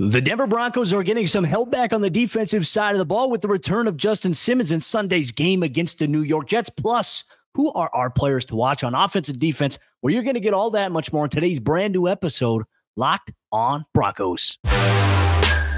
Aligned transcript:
The 0.00 0.20
Denver 0.20 0.48
Broncos 0.48 0.92
are 0.92 1.04
getting 1.04 1.28
some 1.28 1.44
help 1.44 1.70
back 1.70 1.92
on 1.92 2.00
the 2.00 2.10
defensive 2.10 2.66
side 2.66 2.96
of 2.96 2.98
the 2.98 3.04
ball 3.04 3.30
with 3.30 3.42
the 3.42 3.48
return 3.48 3.86
of 3.86 3.96
Justin 3.96 4.34
Simmons 4.34 4.72
in 4.72 4.80
Sunday's 4.80 5.30
game 5.30 5.62
against 5.62 6.00
the 6.00 6.08
New 6.08 6.22
York 6.22 6.48
Jets. 6.48 6.68
Plus, 6.68 7.22
who 7.54 7.72
are 7.74 7.88
our 7.94 8.10
players 8.10 8.44
to 8.46 8.56
watch 8.56 8.82
on 8.82 8.92
offense 8.92 9.28
and 9.28 9.38
defense? 9.38 9.78
Where 10.00 10.12
you're 10.12 10.24
going 10.24 10.34
to 10.34 10.40
get 10.40 10.52
all 10.52 10.70
that 10.70 10.90
much 10.90 11.12
more 11.12 11.26
in 11.26 11.30
today's 11.30 11.60
brand 11.60 11.92
new 11.92 12.08
episode, 12.08 12.64
Locked 12.96 13.30
on 13.52 13.84
Broncos. 13.94 14.58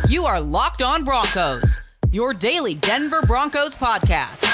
You 0.08 0.24
are 0.24 0.40
Locked 0.40 0.80
on 0.80 1.04
Broncos, 1.04 1.76
your 2.10 2.32
daily 2.32 2.74
Denver 2.74 3.20
Broncos 3.20 3.76
podcast, 3.76 4.44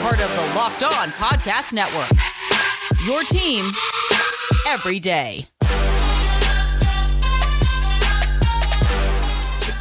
part 0.00 0.18
of 0.18 0.30
the 0.34 0.54
Locked 0.56 0.82
on 0.82 1.10
Podcast 1.10 1.74
Network. 1.74 2.08
Your 3.06 3.22
team 3.24 3.66
every 4.66 4.98
day. 4.98 5.46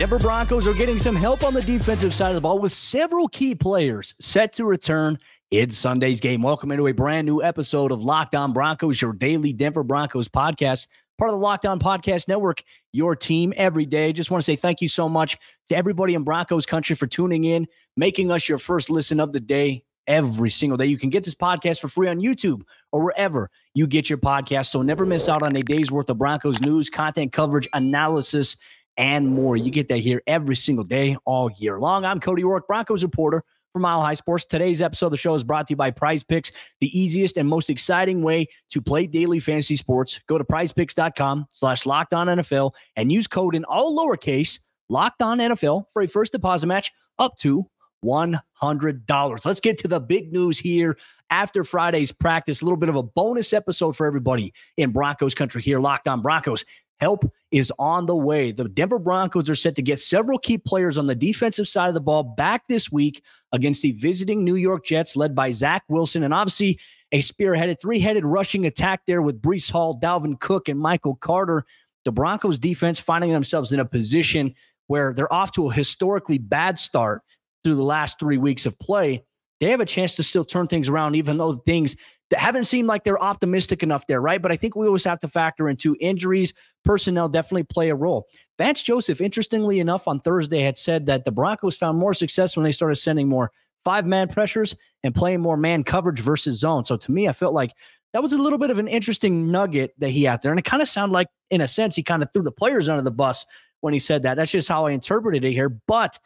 Denver 0.04 0.20
Broncos 0.20 0.68
are 0.68 0.74
getting 0.74 1.00
some 1.00 1.16
help 1.16 1.46
on 1.46 1.54
the 1.54 1.62
defensive 1.62 2.14
side 2.14 2.28
of 2.28 2.36
the 2.36 2.42
ball 2.42 2.60
with 2.60 2.74
several 2.74 3.30
key 3.30 3.56
players 3.56 4.14
set 4.20 4.52
to 4.52 4.66
return 4.66 5.18
in 5.50 5.72
Sunday's 5.72 6.20
game. 6.20 6.42
Welcome 6.42 6.74
into 6.74 6.88
a 6.88 6.92
brand 6.92 7.26
new 7.26 7.42
episode 7.42 7.90
of 7.94 8.04
Locked 8.04 8.36
On 8.36 8.52
Broncos, 8.52 9.02
your 9.02 9.14
daily 9.14 9.54
Denver 9.54 9.82
Broncos 9.82 10.28
podcast, 10.28 10.90
part 11.18 11.30
of 11.30 11.36
the 11.36 11.42
Locked 11.42 11.66
On 11.66 11.80
Podcast 11.80 12.28
Network, 12.28 12.64
your 12.92 13.16
team 13.16 13.54
every 13.56 13.86
day. 13.86 14.12
Just 14.12 14.30
want 14.30 14.44
to 14.44 14.46
say 14.46 14.58
thank 14.58 14.82
you 14.82 14.90
so 14.90 15.08
much 15.08 15.38
to 15.70 15.78
everybody 15.78 16.16
in 16.16 16.26
Broncos 16.26 16.66
country 16.66 16.98
for 16.98 17.08
tuning 17.08 17.46
in, 17.46 17.66
making 17.96 18.30
us 18.30 18.50
your 18.50 18.58
first 18.58 18.90
listen 18.90 19.22
of 19.22 19.32
the 19.32 19.40
day 19.40 19.86
every 20.06 20.50
single 20.50 20.78
day. 20.78 20.88
You 20.88 20.98
can 20.98 21.12
get 21.12 21.24
this 21.24 21.34
podcast 21.34 21.80
for 21.80 21.88
free 21.88 22.10
on 22.10 22.18
YouTube 22.18 22.64
or 22.92 23.02
wherever 23.06 23.50
you 23.74 23.88
get 23.88 24.10
your 24.10 24.20
podcast. 24.20 24.66
So 24.66 24.82
never 24.82 25.06
miss 25.06 25.30
out 25.30 25.44
on 25.44 25.56
a 25.56 25.62
day's 25.62 25.94
worth 25.94 26.10
of 26.10 26.18
Broncos 26.18 26.60
news, 26.60 26.90
content 26.90 27.32
coverage, 27.32 27.70
analysis, 27.72 28.58
and 28.98 29.28
more. 29.28 29.58
You 29.58 29.72
get 29.72 29.88
that 29.90 30.00
here 30.00 30.22
every 30.28 30.56
single 30.56 30.84
day, 30.84 31.18
all 31.26 31.52
year 31.58 31.80
long. 31.80 32.06
I'm 32.06 32.20
Cody 32.20 32.44
Roark, 32.44 32.68
Broncos 32.68 33.04
reporter 33.04 33.44
for 33.74 33.80
Mile 33.80 34.02
High 34.02 34.14
Sports. 34.14 34.46
Today's 34.46 34.82
episode 34.82 35.08
of 35.08 35.12
the 35.12 35.18
show 35.18 35.34
is 35.36 35.44
brought 35.44 35.68
to 35.68 35.72
you 35.72 35.76
by 35.76 35.92
Prize 35.92 36.24
Picks, 36.24 36.52
the 36.80 36.98
easiest 36.98 37.38
and 37.38 37.50
most 37.50 37.70
exciting 37.70 38.22
way 38.22 38.48
to 38.70 38.82
play 38.82 39.08
daily 39.08 39.40
fantasy 39.40 39.76
sports. 39.76 40.20
Go 40.28 40.38
to 40.38 40.44
prizepicks.com 40.44 41.48
slash 41.54 41.86
locked 41.86 42.14
on 42.14 42.28
NFL 42.28 42.72
and 42.96 43.12
use 43.12 43.28
code 43.28 43.56
in 43.56 43.66
all 43.66 43.98
lowercase 43.98 44.60
locked 44.90 45.22
on 45.22 45.40
NFL 45.40 45.86
for 45.92 46.02
a 46.04 46.08
first 46.08 46.32
deposit 46.32 46.68
match 46.68 46.92
up 47.18 47.36
to 47.38 47.66
$100. 48.06 49.46
Let's 49.46 49.60
get 49.60 49.78
to 49.80 49.88
the 49.88 50.00
big 50.00 50.32
news 50.32 50.60
here 50.60 50.98
after 51.30 51.64
Friday's 51.64 52.12
practice. 52.12 52.62
A 52.62 52.66
little 52.66 52.78
bit 52.78 52.90
of 52.90 52.96
a 52.96 53.04
bonus 53.04 53.54
episode 53.54 53.96
for 53.96 54.06
everybody 54.06 54.54
in 54.78 54.92
Broncos 54.92 55.34
country 55.34 55.62
here, 55.62 55.80
Locked 55.80 56.08
on 56.08 56.22
Broncos. 56.22 56.66
Help 57.04 57.30
is 57.52 57.70
on 57.78 58.06
the 58.06 58.16
way. 58.16 58.54
The 58.54 58.70
Denver 58.70 58.98
Broncos 58.98 59.50
are 59.50 59.56
set 59.56 59.76
to 59.76 59.82
get 59.82 60.00
several 60.00 60.40
key 60.40 60.58
players 60.58 60.98
on 60.98 61.06
the 61.06 61.16
defensive 61.16 61.68
side 61.68 61.90
of 61.90 61.94
the 61.96 62.00
ball 62.00 62.24
back 62.24 62.66
this 62.70 62.90
week 62.94 63.22
against 63.52 63.82
the 63.82 63.92
visiting 63.92 64.46
New 64.46 64.56
York 64.56 64.86
Jets, 64.86 65.18
led 65.18 65.36
by 65.36 65.52
Zach 65.52 65.84
Wilson. 65.90 66.24
And 66.24 66.34
obviously, 66.34 66.80
a 67.12 67.20
spearheaded 67.20 67.82
three 67.82 68.00
headed 68.00 68.24
rushing 68.24 68.66
attack 68.66 69.02
there 69.06 69.22
with 69.22 69.42
Breece 69.42 69.70
Hall, 69.70 70.00
Dalvin 70.00 70.40
Cook, 70.40 70.70
and 70.70 70.80
Michael 70.80 71.16
Carter. 71.16 71.66
The 72.06 72.14
Broncos 72.14 72.58
defense 72.58 73.02
finding 73.02 73.34
themselves 73.34 73.74
in 73.74 73.82
a 73.82 73.86
position 73.86 74.56
where 74.88 75.14
they're 75.14 75.32
off 75.32 75.52
to 75.56 75.70
a 75.70 75.74
historically 75.74 76.38
bad 76.38 76.80
start 76.80 77.22
through 77.66 77.76
the 77.76 77.84
last 77.84 78.18
three 78.18 78.38
weeks 78.38 78.66
of 78.66 78.80
play. 78.80 79.26
They 79.60 79.72
have 79.72 79.82
a 79.82 79.86
chance 79.86 80.16
to 80.16 80.24
still 80.24 80.46
turn 80.46 80.68
things 80.68 80.88
around, 80.88 81.18
even 81.18 81.38
though 81.38 81.52
things 81.52 81.98
haven't 82.40 82.66
seemed 82.66 82.88
like 82.88 83.04
they're 83.04 83.22
optimistic 83.22 83.84
enough 83.84 84.08
there, 84.08 84.22
right? 84.22 84.42
But 84.42 84.52
I 84.52 84.56
think 84.56 84.76
we 84.76 84.88
always 84.88 85.04
have 85.04 85.20
to 85.20 85.28
factor 85.28 85.70
into 85.70 85.96
injuries. 86.00 86.54
Personnel 86.84 87.30
definitely 87.30 87.64
play 87.64 87.90
a 87.90 87.96
role. 87.96 88.28
Vance 88.58 88.82
Joseph, 88.82 89.22
interestingly 89.22 89.80
enough, 89.80 90.08
on 90.08 90.20
Thursday 90.20 90.62
had 90.62 90.78
said 90.78 91.06
that 91.08 91.26
the 91.26 91.32
Broncos 91.32 91.78
found 91.78 91.98
more 91.98 92.14
success 92.14 92.56
when 92.56 92.64
they 92.64 92.72
started 92.72 92.96
sending 92.96 93.28
more 93.28 93.52
five 93.84 94.06
man 94.06 94.28
pressures 94.28 94.76
and 95.04 95.14
playing 95.14 95.42
more 95.42 95.58
man 95.58 95.84
coverage 95.84 96.20
versus 96.20 96.60
zone. 96.60 96.86
So 96.86 96.98
to 96.98 97.12
me, 97.12 97.28
I 97.28 97.34
felt 97.34 97.54
like 97.54 97.74
that 98.14 98.24
was 98.24 98.34
a 98.34 98.38
little 98.38 98.60
bit 98.60 98.70
of 98.70 98.78
an 98.78 98.88
interesting 98.88 99.52
nugget 99.52 99.94
that 99.98 100.10
he 100.10 100.24
had 100.24 100.42
there. 100.42 100.52
And 100.52 100.60
it 100.60 100.66
kind 100.66 100.82
of 100.82 100.88
sounded 100.88 101.14
like, 101.14 101.28
in 101.50 101.62
a 101.62 101.68
sense, 101.68 101.96
he 101.96 102.04
kind 102.04 102.24
of 102.24 102.30
threw 102.32 102.44
the 102.44 102.52
players 102.52 102.88
under 102.88 103.02
the 103.02 103.12
bus 103.12 103.46
when 103.82 103.94
he 103.94 104.00
said 104.00 104.24
that. 104.24 104.36
That's 104.36 104.52
just 104.52 104.70
how 104.70 104.86
I 104.86 104.92
interpreted 104.92 105.44
it 105.44 105.52
here. 105.52 105.70
But 105.70 106.18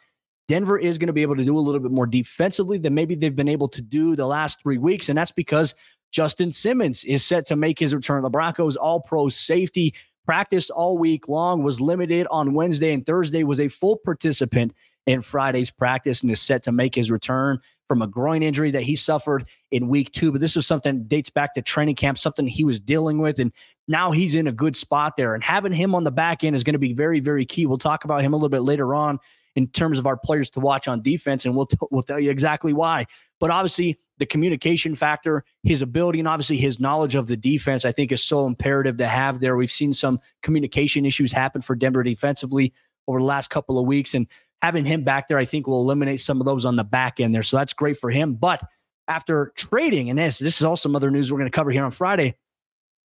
Denver 0.48 0.78
is 0.78 0.96
going 0.96 1.08
to 1.08 1.12
be 1.12 1.22
able 1.22 1.36
to 1.36 1.44
do 1.44 1.56
a 1.56 1.60
little 1.60 1.80
bit 1.80 1.92
more 1.92 2.06
defensively 2.06 2.78
than 2.78 2.94
maybe 2.94 3.14
they've 3.14 3.36
been 3.36 3.48
able 3.48 3.68
to 3.68 3.82
do 3.82 4.16
the 4.16 4.26
last 4.26 4.60
three 4.62 4.78
weeks. 4.78 5.08
And 5.08 5.16
that's 5.16 5.30
because 5.30 5.74
Justin 6.10 6.50
Simmons 6.50 7.04
is 7.04 7.24
set 7.24 7.46
to 7.46 7.56
make 7.56 7.78
his 7.78 7.94
return. 7.94 8.22
The 8.22 8.30
Broncos 8.30 8.74
all 8.74 9.00
pro 9.00 9.28
safety 9.28 9.94
practiced 10.24 10.70
all 10.70 10.98
week 10.98 11.28
long, 11.28 11.62
was 11.62 11.80
limited 11.80 12.26
on 12.30 12.54
Wednesday 12.54 12.92
and 12.92 13.04
Thursday, 13.04 13.44
was 13.44 13.60
a 13.60 13.68
full 13.68 13.96
participant 13.96 14.74
in 15.06 15.22
Friday's 15.22 15.70
practice 15.70 16.22
and 16.22 16.30
is 16.30 16.40
set 16.40 16.62
to 16.64 16.72
make 16.72 16.94
his 16.94 17.10
return 17.10 17.58
from 17.88 18.02
a 18.02 18.06
groin 18.06 18.42
injury 18.42 18.70
that 18.70 18.82
he 18.82 18.94
suffered 18.94 19.48
in 19.70 19.88
week 19.88 20.12
two. 20.12 20.30
But 20.30 20.42
this 20.42 20.56
is 20.56 20.66
something 20.66 21.04
dates 21.04 21.30
back 21.30 21.54
to 21.54 21.62
training 21.62 21.94
camp, 21.94 22.18
something 22.18 22.46
he 22.46 22.64
was 22.64 22.78
dealing 22.78 23.18
with. 23.18 23.38
And 23.38 23.52
now 23.86 24.10
he's 24.10 24.34
in 24.34 24.46
a 24.46 24.52
good 24.52 24.76
spot 24.76 25.16
there. 25.16 25.34
And 25.34 25.42
having 25.42 25.72
him 25.72 25.94
on 25.94 26.04
the 26.04 26.10
back 26.10 26.44
end 26.44 26.54
is 26.54 26.64
going 26.64 26.74
to 26.74 26.78
be 26.78 26.92
very, 26.92 27.20
very 27.20 27.46
key. 27.46 27.64
We'll 27.64 27.78
talk 27.78 28.04
about 28.04 28.20
him 28.20 28.34
a 28.34 28.36
little 28.36 28.50
bit 28.50 28.60
later 28.60 28.94
on 28.94 29.18
in 29.58 29.66
terms 29.66 29.98
of 29.98 30.06
our 30.06 30.16
players 30.16 30.50
to 30.50 30.60
watch 30.60 30.86
on 30.86 31.02
defense, 31.02 31.44
and 31.44 31.56
we'll 31.56 31.66
t- 31.66 31.76
we'll 31.90 32.04
tell 32.04 32.20
you 32.20 32.30
exactly 32.30 32.72
why. 32.72 33.06
But 33.40 33.50
obviously, 33.50 33.98
the 34.18 34.24
communication 34.24 34.94
factor, 34.94 35.42
his 35.64 35.82
ability, 35.82 36.20
and 36.20 36.28
obviously 36.28 36.58
his 36.58 36.78
knowledge 36.78 37.16
of 37.16 37.26
the 37.26 37.36
defense, 37.36 37.84
I 37.84 37.90
think 37.90 38.12
is 38.12 38.22
so 38.22 38.46
imperative 38.46 38.98
to 38.98 39.08
have 39.08 39.40
there. 39.40 39.56
We've 39.56 39.68
seen 39.68 39.92
some 39.92 40.20
communication 40.44 41.04
issues 41.04 41.32
happen 41.32 41.60
for 41.60 41.74
Denver 41.74 42.04
defensively 42.04 42.72
over 43.08 43.18
the 43.18 43.24
last 43.24 43.50
couple 43.50 43.80
of 43.80 43.86
weeks, 43.86 44.14
and 44.14 44.28
having 44.62 44.84
him 44.84 45.02
back 45.02 45.26
there, 45.26 45.38
I 45.38 45.44
think 45.44 45.66
will 45.66 45.80
eliminate 45.80 46.20
some 46.20 46.40
of 46.40 46.46
those 46.46 46.64
on 46.64 46.76
the 46.76 46.84
back 46.84 47.18
end 47.18 47.34
there. 47.34 47.42
So 47.42 47.56
that's 47.56 47.72
great 47.72 47.98
for 47.98 48.10
him. 48.10 48.34
But 48.34 48.62
after 49.08 49.52
trading, 49.56 50.08
and 50.08 50.16
this 50.20 50.38
this 50.38 50.58
is 50.58 50.62
also 50.62 50.88
some 50.88 50.94
other 50.94 51.10
news 51.10 51.32
we're 51.32 51.38
going 51.40 51.50
to 51.50 51.56
cover 51.56 51.72
here 51.72 51.84
on 51.84 51.90
Friday. 51.90 52.36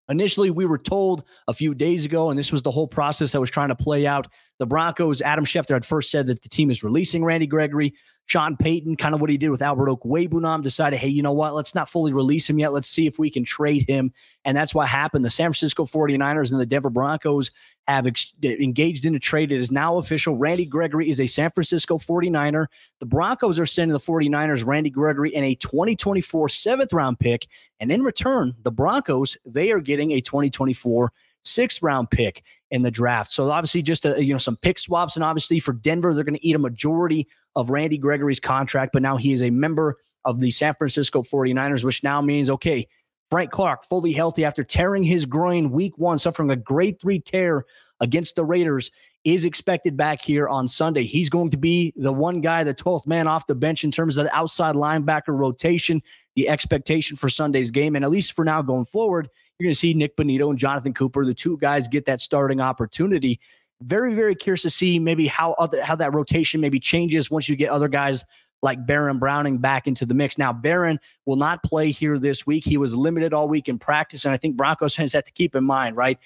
Initially, 0.09 0.49
we 0.49 0.65
were 0.65 0.77
told 0.77 1.23
a 1.47 1.53
few 1.53 1.75
days 1.75 2.03
ago, 2.05 2.29
and 2.29 2.37
this 2.37 2.51
was 2.51 2.61
the 2.61 2.71
whole 2.71 2.87
process 2.87 3.31
that 3.31 3.39
was 3.39 3.51
trying 3.51 3.69
to 3.69 3.75
play 3.75 4.07
out. 4.07 4.27
The 4.57 4.65
Broncos, 4.65 5.21
Adam 5.21 5.45
Schefter 5.45 5.73
had 5.73 5.85
first 5.85 6.09
said 6.09 6.25
that 6.27 6.41
the 6.41 6.49
team 6.49 6.71
is 6.71 6.83
releasing 6.83 7.23
Randy 7.23 7.47
Gregory. 7.47 7.93
Sean 8.29 8.55
Payton, 8.55 8.95
kind 8.97 9.15
of 9.15 9.21
what 9.21 9.31
he 9.31 9.39
did 9.39 9.49
with 9.49 9.63
Albert 9.63 9.87
Okwuegbunam, 9.89 10.61
decided, 10.61 10.99
hey, 10.99 11.07
you 11.07 11.23
know 11.23 11.31
what? 11.31 11.55
Let's 11.55 11.73
not 11.73 11.89
fully 11.89 12.13
release 12.13 12.47
him 12.47 12.59
yet. 12.59 12.71
Let's 12.71 12.87
see 12.87 13.07
if 13.07 13.17
we 13.17 13.31
can 13.31 13.43
trade 13.43 13.85
him. 13.87 14.13
And 14.45 14.55
that's 14.55 14.75
what 14.75 14.87
happened. 14.87 15.25
The 15.25 15.31
San 15.31 15.47
Francisco 15.47 15.85
49ers 15.85 16.51
and 16.51 16.61
the 16.61 16.65
Denver 16.67 16.91
Broncos 16.91 17.49
have 17.87 18.05
ex- 18.05 18.31
eh, 18.43 18.55
engaged 18.61 19.07
in 19.07 19.15
a 19.15 19.19
trade. 19.19 19.51
It 19.51 19.59
is 19.59 19.71
now 19.71 19.97
official. 19.97 20.37
Randy 20.37 20.67
Gregory 20.67 21.09
is 21.09 21.19
a 21.19 21.25
San 21.25 21.49
Francisco 21.49 21.97
49er. 21.97 22.67
The 22.99 23.07
Broncos 23.07 23.57
are 23.57 23.65
sending 23.65 23.93
the 23.93 23.99
49ers 23.99 24.63
Randy 24.63 24.91
Gregory 24.91 25.35
and 25.35 25.43
a 25.43 25.55
2024 25.55 26.49
seventh 26.49 26.93
round 26.93 27.19
pick. 27.19 27.47
And 27.79 27.91
in 27.91 28.03
return, 28.03 28.53
the 28.61 28.71
Broncos, 28.71 29.39
they 29.43 29.71
are 29.71 29.79
getting 29.79 30.11
a 30.11 30.21
2024 30.21 31.11
sixth 31.43 31.81
round 31.81 32.09
pick 32.11 32.43
in 32.71 32.81
the 32.81 32.91
draft. 32.91 33.33
So 33.33 33.49
obviously 33.49 33.81
just 33.81 34.05
a, 34.05 34.23
you 34.23 34.33
know 34.33 34.39
some 34.39 34.57
pick 34.57 34.79
swaps 34.79 35.15
and 35.15 35.23
obviously 35.23 35.59
for 35.59 35.73
Denver 35.73 36.13
they're 36.13 36.23
going 36.23 36.35
to 36.35 36.47
eat 36.47 36.55
a 36.55 36.59
majority 36.59 37.27
of 37.55 37.69
Randy 37.69 37.97
Gregory's 37.97 38.39
contract, 38.39 38.93
but 38.93 39.01
now 39.01 39.17
he 39.17 39.33
is 39.33 39.41
a 39.41 39.49
member 39.49 39.97
of 40.25 40.39
the 40.39 40.51
San 40.51 40.75
Francisco 40.75 41.23
49ers, 41.23 41.83
which 41.83 42.03
now 42.03 42.21
means 42.21 42.49
okay, 42.49 42.87
Frank 43.29 43.51
Clark 43.51 43.85
fully 43.85 44.13
healthy 44.13 44.45
after 44.45 44.63
tearing 44.63 45.03
his 45.03 45.25
groin 45.25 45.71
week 45.71 45.97
1 45.97 46.17
suffering 46.17 46.51
a 46.51 46.55
grade 46.55 46.99
3 46.99 47.19
tear 47.19 47.65
against 47.99 48.35
the 48.35 48.45
Raiders 48.45 48.91
is 49.23 49.45
expected 49.45 49.97
back 49.97 50.21
here 50.21 50.47
on 50.47 50.67
Sunday. 50.67 51.03
He's 51.03 51.29
going 51.29 51.49
to 51.49 51.57
be 51.57 51.93
the 51.95 52.13
one 52.13 52.41
guy, 52.41 52.63
the 52.63 52.73
12th 52.73 53.05
man 53.05 53.27
off 53.27 53.47
the 53.47 53.55
bench 53.55 53.83
in 53.83 53.91
terms 53.91 54.15
of 54.15 54.23
the 54.23 54.35
outside 54.35 54.75
linebacker 54.75 55.37
rotation, 55.37 56.01
the 56.35 56.47
expectation 56.47 57.17
for 57.17 57.27
Sunday's 57.27 57.71
game. 57.71 57.95
And 57.95 58.05
at 58.05 58.11
least 58.11 58.33
for 58.33 58.45
now 58.45 58.61
going 58.61 58.85
forward, 58.85 59.29
you're 59.59 59.67
going 59.67 59.73
to 59.73 59.79
see 59.79 59.93
Nick 59.93 60.15
Bonitto 60.15 60.49
and 60.49 60.57
Jonathan 60.57 60.93
Cooper, 60.93 61.25
the 61.25 61.33
two 61.33 61.57
guys, 61.57 61.87
get 61.87 62.05
that 62.05 62.21
starting 62.21 62.61
opportunity. 62.61 63.39
Very, 63.81 64.13
very 64.13 64.35
curious 64.35 64.61
to 64.63 64.69
see 64.69 64.99
maybe 64.99 65.27
how 65.27 65.53
other 65.53 65.83
how 65.83 65.95
that 65.95 66.13
rotation 66.13 66.61
maybe 66.61 66.79
changes 66.79 67.29
once 67.29 67.47
you 67.47 67.55
get 67.55 67.69
other 67.69 67.87
guys 67.87 68.23
like 68.61 68.85
Baron 68.85 69.19
Browning 69.19 69.57
back 69.57 69.87
into 69.87 70.05
the 70.05 70.13
mix. 70.13 70.37
Now, 70.37 70.51
Baron 70.51 70.99
will 71.25 71.35
not 71.35 71.63
play 71.63 71.91
here 71.91 72.19
this 72.19 72.45
week. 72.45 72.65
He 72.65 72.77
was 72.77 72.95
limited 72.95 73.33
all 73.33 73.47
week 73.47 73.69
in 73.69 73.77
practice, 73.77 74.25
and 74.25 74.33
I 74.33 74.37
think 74.37 74.55
Broncos 74.55 74.95
fans 74.95 75.13
have 75.13 75.23
to 75.25 75.31
keep 75.31 75.55
in 75.55 75.63
mind, 75.63 75.95
right? 75.95 76.17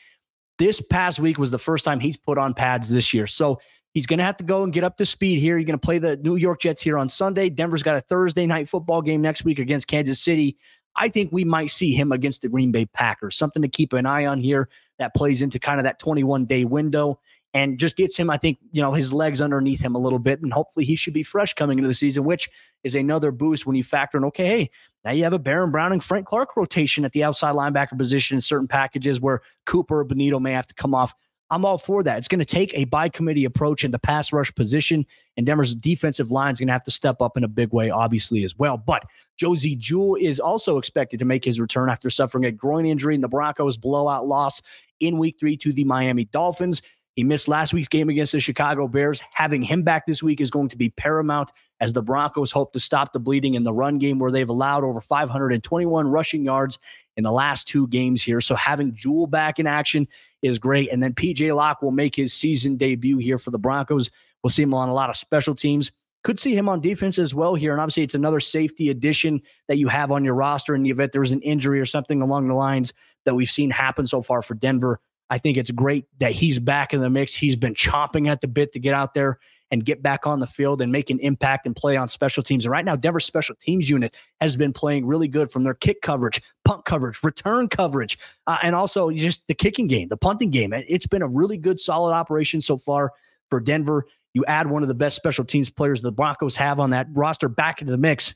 This 0.58 0.82
past 0.82 1.20
week 1.20 1.38
was 1.38 1.52
the 1.52 1.60
first 1.60 1.86
time 1.86 2.00
he's 2.00 2.18
put 2.18 2.38
on 2.38 2.54
pads 2.54 2.90
this 2.90 3.14
year. 3.14 3.28
So 3.28 3.60
he's 3.94 4.06
going 4.06 4.20
to 4.20 4.24
have 4.24 4.38
to 4.38 4.44
go 4.44 4.64
and 4.64 4.72
get 4.72 4.84
up 4.84 4.98
to 4.98 5.06
speed 5.06 5.40
here. 5.40 5.58
You're 5.58 5.66
going 5.66 5.80
to 5.80 5.86
play 5.86 5.98
the 6.00 6.18
New 6.18 6.36
York 6.36 6.62
Jets 6.62 6.82
here 6.82 6.98
on 6.98 7.10
Sunday. 7.10 7.50
Denver's 7.50 7.84
got 7.84 7.96
a 7.96 8.02
Thursday 8.02 8.46
night 8.46 8.70
football 8.70 9.02
game 9.02 9.22
next 9.22 9.44
week 9.44 9.60
against 9.60 9.88
Kansas 9.88 10.20
City. 10.20 10.58
I 10.96 11.10
think 11.10 11.32
we 11.32 11.44
might 11.44 11.70
see 11.70 11.94
him 11.94 12.12
against 12.12 12.42
the 12.42 12.50
Green 12.50 12.72
Bay 12.72 12.86
Packers. 12.86 13.38
Something 13.38 13.62
to 13.62 13.68
keep 13.68 13.94
an 13.94 14.06
eye 14.06 14.26
on 14.26 14.40
here 14.40 14.70
that 15.00 15.16
plays 15.16 15.42
into 15.42 15.60
kind 15.60 15.80
of 15.80 15.84
that 15.86 16.00
21 16.00 16.46
day 16.46 16.66
window 16.66 17.20
and 17.56 17.78
just 17.78 17.96
gets 17.96 18.18
him, 18.18 18.30
I 18.30 18.38
think, 18.38 18.58
you 18.72 18.82
know, 18.82 18.94
his 18.94 19.14
legs 19.14 19.40
underneath 19.40 19.82
him 19.82 19.94
a 19.94 20.00
little 20.00 20.20
bit. 20.20 20.42
And 20.42 20.52
hopefully 20.52 20.86
he 20.86 20.96
should 20.96 21.14
be 21.14 21.24
fresh 21.24 21.54
coming 21.54 21.78
into 21.78 21.88
the 21.88 21.94
season, 21.94 22.24
which 22.24 22.50
is 22.84 22.96
another 22.96 23.32
boost 23.32 23.66
when 23.66 23.76
you 23.76 23.84
factor 23.84 24.18
in, 24.18 24.26
okay, 24.26 24.46
hey, 24.48 24.70
now 25.06 25.12
you 25.12 25.24
have 25.24 25.34
a 25.34 25.40
Baron 25.40 25.72
Browning, 25.72 26.00
Frank 26.00 26.26
Clark 26.26 26.58
rotation 26.58 27.06
at 27.06 27.12
the 27.12 27.24
outside 27.24 27.54
linebacker 27.54 27.98
position 27.98 28.36
in 28.36 28.42
certain 28.42 28.68
packages 28.68 29.22
where 29.22 29.42
Cooper 29.66 30.00
or 30.00 30.06
Bonitto 30.06 30.42
may 30.42 30.54
have 30.54 30.68
to 30.68 30.74
come 30.74 30.96
off 30.96 31.14
I'm 31.54 31.66
all 31.66 31.78
for 31.78 32.02
that. 32.02 32.18
It's 32.18 32.28
going 32.28 32.40
to 32.40 32.46
take 32.46 32.74
a 32.74 32.86
by 32.86 33.10
committee 33.10 33.46
approach 33.46 33.86
in 33.86 33.92
the 33.92 34.00
pass 34.00 34.34
rush 34.34 34.54
position, 34.56 35.06
and 35.38 35.46
Denver's 35.46 35.76
defensive 35.76 36.32
line 36.32 36.52
is 36.52 36.58
going 36.58 36.66
to 36.66 36.74
have 36.74 36.82
to 36.82 36.92
step 36.92 37.22
up 37.22 37.38
in 37.38 37.44
a 37.44 37.48
big 37.48 37.72
way, 37.72 37.92
obviously, 37.92 38.44
as 38.44 38.58
well. 38.58 38.76
But 38.76 39.06
Josey 39.38 39.76
Jewell 39.76 40.16
is 40.16 40.40
also 40.40 40.80
expected 40.80 41.20
to 41.20 41.26
make 41.26 41.46
his 41.46 41.60
return 41.60 41.92
after 41.92 42.10
suffering 42.10 42.46
a 42.46 42.52
groin 42.52 42.88
injury 42.88 43.14
in 43.14 43.22
the 43.22 43.28
Broncos' 43.28 43.78
blowout 43.78 44.26
loss 44.26 44.64
in 45.00 45.20
week 45.20 45.36
three 45.40 45.56
to 45.58 45.72
the 45.72 45.84
Miami 45.84 46.26
Dolphins. 46.26 46.82
He 47.16 47.24
missed 47.24 47.48
last 47.48 47.72
week's 47.72 47.88
game 47.88 48.10
against 48.10 48.32
the 48.32 48.40
Chicago 48.40 48.88
Bears. 48.88 49.22
Having 49.32 49.62
him 49.62 49.84
back 49.84 50.08
this 50.08 50.24
week 50.24 50.42
is 50.42 50.50
going 50.50 50.70
to 50.70 50.78
be 50.78 50.90
paramount 50.90 51.52
as 51.80 51.94
the 51.94 52.02
Broncos 52.02 52.52
hope 52.52 52.74
to 52.74 52.80
stop 52.80 53.14
the 53.14 53.20
bleeding 53.20 53.54
in 53.54 53.62
the 53.62 53.74
run 53.74 54.00
game, 54.00 54.18
where 54.18 54.32
they've 54.32 54.50
allowed 54.50 54.84
over 54.84 55.00
521 55.00 56.08
rushing 56.08 56.44
yards 56.44 56.80
in 57.16 57.24
the 57.24 57.32
last 57.32 57.68
two 57.68 57.88
games 57.90 58.24
here. 58.24 58.42
So 58.42 58.56
having 58.56 58.96
Jewell 58.96 59.28
back 59.28 59.60
in 59.60 59.68
action 59.68 60.08
is 60.44 60.60
great. 60.60 60.92
And 60.92 61.02
then 61.02 61.14
PJ 61.14 61.56
Locke 61.56 61.82
will 61.82 61.92
make 61.92 62.16
his 62.16 62.34
season 62.34 62.78
debut 62.78 63.18
here 63.18 63.40
for 63.40 63.50
the 63.50 63.58
Broncos. 63.58 64.12
We'll 64.44 64.52
see 64.52 64.62
him 64.62 64.74
on 64.74 64.90
a 64.90 64.94
lot 64.94 65.10
of 65.10 65.18
special 65.18 65.56
teams. 65.56 65.92
Could 66.24 66.40
see 66.40 66.56
him 66.56 66.70
on 66.70 66.80
defense 66.80 67.18
as 67.18 67.34
well 67.34 67.56
here. 67.56 67.72
And 67.72 67.82
obviously, 67.82 68.04
it's 68.04 68.14
another 68.14 68.40
safety 68.40 68.90
addition 68.90 69.42
that 69.68 69.78
you 69.78 69.88
have 69.88 70.12
on 70.12 70.24
your 70.24 70.36
roster 70.36 70.76
in 70.76 70.84
the 70.84 70.90
event 70.90 71.12
there's 71.12 71.32
an 71.32 71.42
injury 71.42 71.80
or 71.80 71.86
something 71.86 72.22
along 72.22 72.48
the 72.48 72.54
lines 72.54 72.94
that 73.26 73.36
we've 73.36 73.50
seen 73.50 73.72
happen 73.72 74.06
so 74.06 74.22
far 74.22 74.42
for 74.42 74.54
Denver. 74.54 75.00
I 75.30 75.38
think 75.38 75.58
it's 75.58 75.72
great 75.72 76.06
that 76.20 76.34
he's 76.34 76.60
back 76.60 76.94
in 76.94 77.02
the 77.02 77.10
mix. 77.10 77.34
He's 77.34 77.56
been 77.56 77.74
chomping 77.74 78.30
at 78.30 78.42
the 78.42 78.48
bit 78.48 78.74
to 78.74 78.80
get 78.80 78.94
out 78.94 79.14
there 79.14 79.40
and 79.74 79.84
get 79.84 80.04
back 80.04 80.28
on 80.28 80.40
the 80.40 80.46
field 80.46 80.84
and 80.84 80.92
make 80.92 81.10
an 81.10 81.18
impact 81.22 81.66
and 81.66 81.76
play 81.76 81.98
on 81.98 82.08
special 82.08 82.44
teams. 82.44 82.64
And 82.64 82.72
right 82.72 82.86
now, 82.86 82.96
Denver's 82.96 83.26
special 83.26 83.56
teams 83.56 83.90
unit 83.90 84.16
has 84.40 84.56
been 84.56 84.72
playing 84.72 85.08
really 85.08 85.28
good 85.28 85.50
from 85.50 85.64
their 85.64 85.74
kick 85.74 86.04
coverage, 86.04 86.40
punt 86.64 86.86
coverage, 86.86 87.24
return 87.24 87.68
coverage, 87.68 88.20
uh, 88.46 88.60
and 88.62 88.76
also 88.76 89.10
just 89.10 89.48
the 89.48 89.56
kicking 89.56 89.88
game, 89.88 90.10
the 90.10 90.16
punting 90.16 90.52
game. 90.52 90.74
It's 90.74 91.08
been 91.08 91.24
a 91.24 91.28
really 91.28 91.58
good, 91.58 91.80
solid 91.80 92.14
operation 92.14 92.62
so 92.62 92.78
far 92.78 93.14
for 93.50 93.60
Denver. 93.60 94.06
You 94.36 94.46
add 94.46 94.70
one 94.70 94.84
of 94.84 94.90
the 94.90 94.94
best 94.94 95.16
special 95.16 95.44
teams 95.44 95.72
players 95.72 96.02
the 96.02 96.12
Broncos 96.12 96.56
have 96.56 96.80
on 96.80 96.92
that 96.92 97.08
roster 97.12 97.50
back 97.50 97.82
into 97.82 97.92
the 97.92 97.98
mix, 97.98 98.36